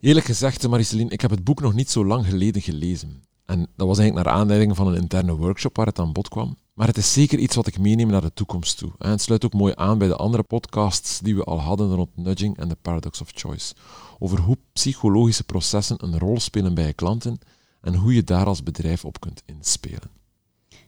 Eerlijk 0.00 0.26
gezegd, 0.26 0.68
Mariceline, 0.68 1.10
ik 1.10 1.20
heb 1.20 1.30
het 1.30 1.44
boek 1.44 1.60
nog 1.60 1.74
niet 1.74 1.90
zo 1.90 2.04
lang 2.04 2.26
geleden 2.26 2.62
gelezen. 2.62 3.22
En 3.44 3.68
dat 3.76 3.86
was 3.86 3.98
eigenlijk 3.98 4.28
naar 4.28 4.36
aanleiding 4.36 4.76
van 4.76 4.86
een 4.86 5.00
interne 5.00 5.36
workshop 5.36 5.76
waar 5.76 5.86
het 5.86 5.98
aan 5.98 6.12
bod 6.12 6.28
kwam. 6.28 6.56
Maar 6.78 6.86
het 6.86 6.96
is 6.96 7.12
zeker 7.12 7.38
iets 7.38 7.56
wat 7.56 7.66
ik 7.66 7.78
meeneem 7.78 8.08
naar 8.08 8.20
de 8.20 8.32
toekomst 8.32 8.78
toe. 8.78 8.92
En 8.98 9.10
het 9.10 9.20
sluit 9.20 9.44
ook 9.44 9.52
mooi 9.52 9.72
aan 9.76 9.98
bij 9.98 10.08
de 10.08 10.16
andere 10.16 10.42
podcasts 10.42 11.18
die 11.18 11.36
we 11.36 11.44
al 11.44 11.60
hadden 11.60 11.94
rond 11.94 12.16
nudging 12.16 12.56
en 12.56 12.68
de 12.68 12.76
paradox 12.82 13.20
of 13.20 13.30
choice. 13.34 13.74
Over 14.18 14.40
hoe 14.40 14.58
psychologische 14.72 15.44
processen 15.44 16.04
een 16.04 16.18
rol 16.18 16.40
spelen 16.40 16.74
bij 16.74 16.86
je 16.86 16.92
klanten 16.92 17.38
en 17.80 17.94
hoe 17.94 18.14
je 18.14 18.24
daar 18.24 18.46
als 18.46 18.62
bedrijf 18.62 19.04
op 19.04 19.20
kunt 19.20 19.42
inspelen. 19.46 20.10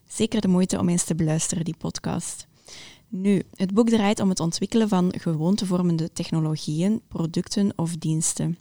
Zeker 0.08 0.40
de 0.40 0.48
moeite 0.48 0.78
om 0.78 0.88
eens 0.88 1.04
te 1.04 1.14
beluisteren, 1.14 1.64
die 1.64 1.76
podcast. 1.78 2.46
Nu, 3.08 3.42
het 3.54 3.74
boek 3.74 3.88
draait 3.88 4.20
om 4.20 4.28
het 4.28 4.40
ontwikkelen 4.40 4.88
van 4.88 5.14
gewoontevormende 5.18 6.12
technologieën, 6.12 7.02
producten 7.08 7.72
of 7.76 7.96
diensten. 7.96 8.58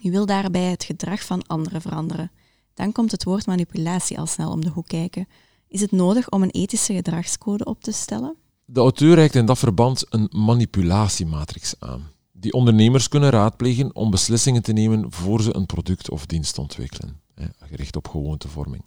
Je 0.00 0.10
wil 0.10 0.26
daarbij 0.26 0.70
het 0.70 0.84
gedrag 0.84 1.24
van 1.24 1.46
anderen 1.46 1.80
veranderen. 1.80 2.30
Dan 2.74 2.92
komt 2.92 3.10
het 3.10 3.24
woord 3.24 3.46
manipulatie 3.46 4.18
al 4.18 4.26
snel 4.26 4.50
om 4.50 4.60
de 4.60 4.70
hoek 4.70 4.86
kijken. 4.88 5.26
Is 5.72 5.80
het 5.80 5.92
nodig 5.92 6.30
om 6.30 6.42
een 6.42 6.50
ethische 6.50 6.94
gedragscode 6.94 7.64
op 7.64 7.82
te 7.82 7.92
stellen? 7.92 8.36
De 8.64 8.80
auteur 8.80 9.14
reikt 9.14 9.34
in 9.34 9.46
dat 9.46 9.58
verband 9.58 10.04
een 10.08 10.28
manipulatiematrix 10.30 11.74
aan, 11.78 12.10
die 12.32 12.52
ondernemers 12.52 13.08
kunnen 13.08 13.30
raadplegen 13.30 13.94
om 13.94 14.10
beslissingen 14.10 14.62
te 14.62 14.72
nemen 14.72 15.12
voor 15.12 15.42
ze 15.42 15.56
een 15.56 15.66
product 15.66 16.10
of 16.10 16.26
dienst 16.26 16.58
ontwikkelen, 16.58 17.20
gericht 17.58 17.96
op 17.96 18.08
gewoontevorming. 18.08 18.84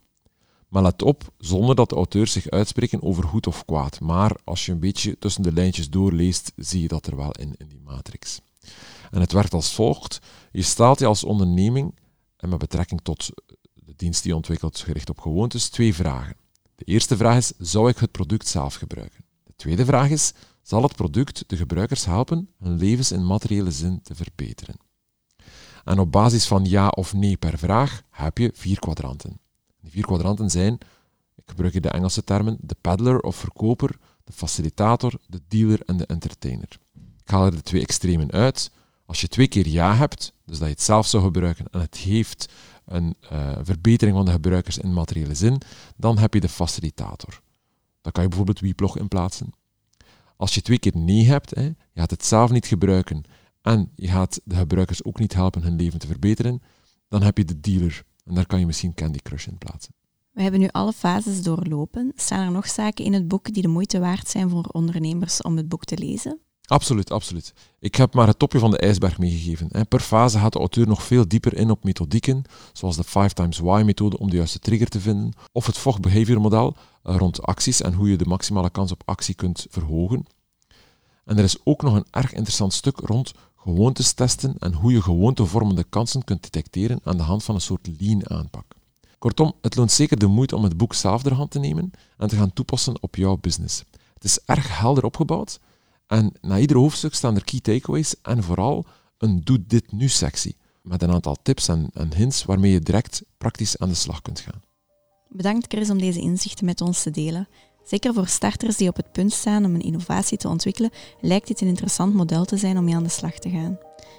Maar 0.67 0.81
let 0.81 1.01
op, 1.01 1.33
zonder 1.37 1.75
dat 1.75 1.89
de 1.89 1.95
auteurs 1.95 2.31
zich 2.31 2.49
uitspreken 2.49 3.01
over 3.01 3.23
goed 3.23 3.47
of 3.47 3.65
kwaad. 3.65 3.99
Maar 3.99 4.37
als 4.43 4.65
je 4.65 4.71
een 4.71 4.79
beetje 4.79 5.17
tussen 5.19 5.43
de 5.43 5.53
lijntjes 5.53 5.89
doorleest, 5.89 6.51
zie 6.55 6.81
je 6.81 6.87
dat 6.87 7.07
er 7.07 7.15
wel 7.15 7.31
in, 7.31 7.55
in 7.57 7.67
die 7.67 7.81
matrix. 7.83 8.41
En 9.11 9.19
het 9.19 9.31
werkt 9.31 9.53
als 9.53 9.73
volgt. 9.73 10.19
Je 10.51 10.61
stelt 10.61 10.99
je 10.99 11.05
als 11.05 11.23
onderneming, 11.23 11.95
en 12.37 12.49
met 12.49 12.59
betrekking 12.59 13.01
tot 13.03 13.29
dienst 13.95 14.23
die 14.23 14.35
ontwikkelt 14.35 14.79
gericht 14.79 15.09
op 15.09 15.19
gewoontes, 15.19 15.69
twee 15.69 15.95
vragen. 15.95 16.43
De 16.75 16.85
eerste 16.85 17.17
vraag 17.17 17.37
is, 17.37 17.53
zou 17.57 17.89
ik 17.89 17.97
het 17.97 18.11
product 18.11 18.47
zelf 18.47 18.75
gebruiken? 18.75 19.25
De 19.43 19.53
tweede 19.55 19.85
vraag 19.85 20.09
is, 20.09 20.33
zal 20.61 20.83
het 20.83 20.95
product 20.95 21.43
de 21.47 21.57
gebruikers 21.57 22.05
helpen 22.05 22.49
hun 22.59 22.77
levens 22.77 23.11
in 23.11 23.25
materiële 23.25 23.71
zin 23.71 24.01
te 24.01 24.15
verbeteren? 24.15 24.75
En 25.83 25.99
op 25.99 26.11
basis 26.11 26.47
van 26.47 26.65
ja 26.65 26.87
of 26.87 27.13
nee 27.13 27.37
per 27.37 27.57
vraag 27.57 28.01
heb 28.09 28.37
je 28.37 28.51
vier 28.53 28.79
kwadranten. 28.79 29.39
Die 29.81 29.91
vier 29.91 30.05
kwadranten 30.05 30.49
zijn, 30.49 30.73
ik 31.35 31.43
gebruik 31.45 31.73
hier 31.73 31.81
de 31.81 31.89
Engelse 31.89 32.23
termen, 32.23 32.57
de 32.61 32.75
peddler 32.81 33.19
of 33.19 33.35
verkoper, 33.35 33.97
de 34.23 34.31
facilitator, 34.31 35.13
de 35.27 35.41
dealer 35.47 35.81
en 35.85 35.97
de 35.97 36.05
entertainer. 36.05 36.79
Ik 37.23 37.31
haal 37.31 37.45
er 37.45 37.51
de 37.51 37.61
twee 37.61 37.81
extremen 37.81 38.31
uit. 38.31 38.71
Als 39.05 39.21
je 39.21 39.27
twee 39.27 39.47
keer 39.47 39.67
ja 39.67 39.95
hebt, 39.95 40.33
dus 40.45 40.57
dat 40.57 40.67
je 40.67 40.73
het 40.73 40.83
zelf 40.83 41.07
zou 41.07 41.23
gebruiken 41.23 41.65
en 41.71 41.79
het 41.79 41.97
heeft 41.97 42.51
een 42.85 43.15
uh, 43.31 43.57
verbetering 43.61 44.15
van 44.15 44.25
de 44.25 44.31
gebruikers 44.31 44.77
in 44.77 44.93
materiële 44.93 45.35
zin, 45.35 45.61
dan 45.97 46.17
heb 46.17 46.33
je 46.33 46.39
de 46.39 46.49
facilitator. 46.49 47.41
Dan 48.01 48.11
kan 48.11 48.23
je 48.23 48.29
bijvoorbeeld 48.29 48.59
Weplog 48.59 48.97
inplaatsen. 48.97 49.53
Als 50.37 50.55
je 50.55 50.61
twee 50.61 50.79
keer 50.79 50.97
nee 50.97 51.25
hebt, 51.25 51.55
hè, 51.55 51.63
je 51.63 51.75
gaat 51.93 52.11
het 52.11 52.25
zelf 52.25 52.51
niet 52.51 52.65
gebruiken 52.65 53.23
en 53.61 53.91
je 53.95 54.07
gaat 54.07 54.41
de 54.43 54.55
gebruikers 54.55 55.03
ook 55.03 55.19
niet 55.19 55.33
helpen 55.33 55.63
hun 55.63 55.75
leven 55.75 55.99
te 55.99 56.07
verbeteren, 56.07 56.61
dan 57.07 57.21
heb 57.21 57.37
je 57.37 57.45
de 57.45 57.59
dealer. 57.59 58.03
En 58.23 58.35
daar 58.35 58.45
kan 58.45 58.59
je 58.59 58.65
misschien 58.65 58.93
Candy 58.93 59.19
Crush 59.19 59.47
in 59.47 59.57
plaatsen. 59.57 59.93
We 60.31 60.41
hebben 60.41 60.59
nu 60.59 60.67
alle 60.71 60.93
fases 60.93 61.43
doorlopen. 61.43 62.11
Staan 62.15 62.45
er 62.45 62.51
nog 62.51 62.67
zaken 62.67 63.05
in 63.05 63.13
het 63.13 63.27
boek 63.27 63.53
die 63.53 63.61
de 63.61 63.67
moeite 63.67 63.99
waard 63.99 64.27
zijn 64.27 64.49
voor 64.49 64.63
ondernemers 64.63 65.41
om 65.41 65.57
het 65.57 65.69
boek 65.69 65.83
te 65.83 65.97
lezen? 65.97 66.39
Absoluut, 66.67 67.11
absoluut. 67.11 67.53
Ik 67.79 67.95
heb 67.95 68.13
maar 68.13 68.27
het 68.27 68.39
topje 68.39 68.59
van 68.59 68.71
de 68.71 68.77
ijsberg 68.77 69.17
meegegeven. 69.17 69.87
Per 69.87 69.99
fase 69.99 70.39
gaat 70.39 70.53
de 70.53 70.59
auteur 70.59 70.87
nog 70.87 71.03
veel 71.03 71.27
dieper 71.27 71.57
in 71.57 71.69
op 71.69 71.83
methodieken, 71.83 72.43
zoals 72.73 72.95
de 72.95 73.03
5 73.03 73.33
times 73.33 73.57
why 73.57 73.81
methode 73.85 74.17
om 74.17 74.29
de 74.29 74.35
juiste 74.35 74.59
trigger 74.59 74.87
te 74.87 74.99
vinden, 74.99 75.33
of 75.51 75.65
het 75.65 75.77
Vogt 75.77 76.01
behavior 76.01 76.41
model 76.41 76.75
eh, 77.03 77.15
rond 77.15 77.41
acties 77.41 77.81
en 77.81 77.93
hoe 77.93 78.09
je 78.09 78.17
de 78.17 78.25
maximale 78.25 78.69
kans 78.69 78.91
op 78.91 79.01
actie 79.05 79.35
kunt 79.35 79.65
verhogen. 79.69 80.25
En 81.25 81.37
er 81.37 81.43
is 81.43 81.57
ook 81.63 81.81
nog 81.81 81.93
een 81.95 82.05
erg 82.11 82.33
interessant 82.33 82.73
stuk 82.73 82.99
rond 82.99 83.33
gewoontes 83.55 84.13
testen 84.13 84.55
en 84.59 84.73
hoe 84.73 84.91
je 84.91 85.01
gewoontevormende 85.01 85.83
kansen 85.83 86.23
kunt 86.23 86.43
detecteren 86.43 86.99
aan 87.03 87.17
de 87.17 87.23
hand 87.23 87.43
van 87.43 87.55
een 87.55 87.61
soort 87.61 87.89
lean 87.99 88.29
aanpak. 88.29 88.65
Kortom, 89.17 89.53
het 89.61 89.75
loont 89.75 89.91
zeker 89.91 90.19
de 90.19 90.27
moeite 90.27 90.55
om 90.55 90.63
het 90.63 90.77
boek 90.77 90.93
zelf 90.93 91.23
ter 91.23 91.33
hand 91.33 91.51
te 91.51 91.59
nemen 91.59 91.91
en 92.17 92.27
te 92.27 92.35
gaan 92.35 92.53
toepassen 92.53 93.01
op 93.01 93.15
jouw 93.15 93.37
business. 93.37 93.83
Het 94.13 94.23
is 94.23 94.39
erg 94.45 94.79
helder 94.79 95.03
opgebouwd 95.03 95.59
en 96.07 96.31
na 96.41 96.57
ieder 96.57 96.77
hoofdstuk 96.77 97.13
staan 97.13 97.35
er 97.35 97.43
key 97.43 97.59
takeaways 97.59 98.15
en 98.21 98.43
vooral 98.43 98.85
een 99.17 99.41
doe 99.43 99.63
dit 99.67 99.91
nu 99.91 100.07
sectie 100.07 100.55
met 100.81 101.01
een 101.01 101.11
aantal 101.11 101.37
tips 101.41 101.67
en, 101.67 101.89
en 101.93 102.13
hints 102.13 102.45
waarmee 102.45 102.71
je 102.71 102.79
direct 102.79 103.23
praktisch 103.37 103.77
aan 103.77 103.89
de 103.89 103.95
slag 103.95 104.21
kunt 104.21 104.39
gaan. 104.39 104.61
Bedankt 105.29 105.65
Chris 105.67 105.89
om 105.89 105.97
deze 105.97 106.19
inzichten 106.19 106.65
met 106.65 106.81
ons 106.81 107.03
te 107.03 107.11
delen. 107.11 107.47
Zeker 107.83 108.13
voor 108.13 108.27
starters 108.27 108.77
die 108.77 108.89
op 108.89 108.95
het 108.95 109.11
punt 109.11 109.33
staan 109.33 109.65
om 109.65 109.75
een 109.75 109.81
innovatie 109.81 110.37
te 110.37 110.47
ontwikkelen, 110.47 110.91
lijkt 111.21 111.47
dit 111.47 111.61
een 111.61 111.67
interessant 111.67 112.13
model 112.13 112.45
te 112.45 112.57
zijn 112.57 112.77
om 112.77 112.83
mee 112.83 112.95
aan 112.95 113.03
de 113.03 113.09
slag 113.09 113.39
te 113.39 113.49
gaan. 113.49 113.77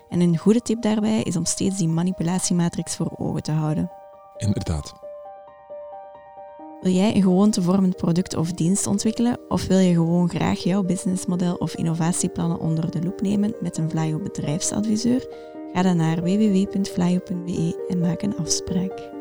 En 0.08 0.20
een 0.20 0.38
goede 0.38 0.60
tip 0.60 0.82
daarbij 0.82 1.22
is 1.22 1.36
om 1.36 1.44
steeds 1.44 1.76
die 1.76 1.88
manipulatiematrix 1.88 2.96
voor 2.96 3.14
ogen 3.16 3.42
te 3.42 3.52
houden. 3.52 3.90
Inderdaad. 4.36 5.05
Wil 6.80 6.92
jij 6.92 7.14
een 7.14 7.22
gewoontevormend 7.22 7.96
product 7.96 8.36
of 8.36 8.52
dienst 8.52 8.86
ontwikkelen 8.86 9.38
of 9.48 9.66
wil 9.66 9.78
je 9.78 9.92
gewoon 9.92 10.28
graag 10.28 10.58
jouw 10.58 10.82
businessmodel 10.82 11.54
of 11.54 11.76
innovatieplannen 11.76 12.60
onder 12.60 12.90
de 12.90 13.02
loep 13.02 13.20
nemen 13.20 13.54
met 13.60 13.78
een 13.78 13.90
Vlaio 13.90 14.18
bedrijfsadviseur? 14.18 15.26
Ga 15.72 15.82
dan 15.82 15.96
naar 15.96 16.22
www.vlaio.be 16.22 17.84
en 17.88 17.98
maak 17.98 18.22
een 18.22 18.36
afspraak. 18.36 19.14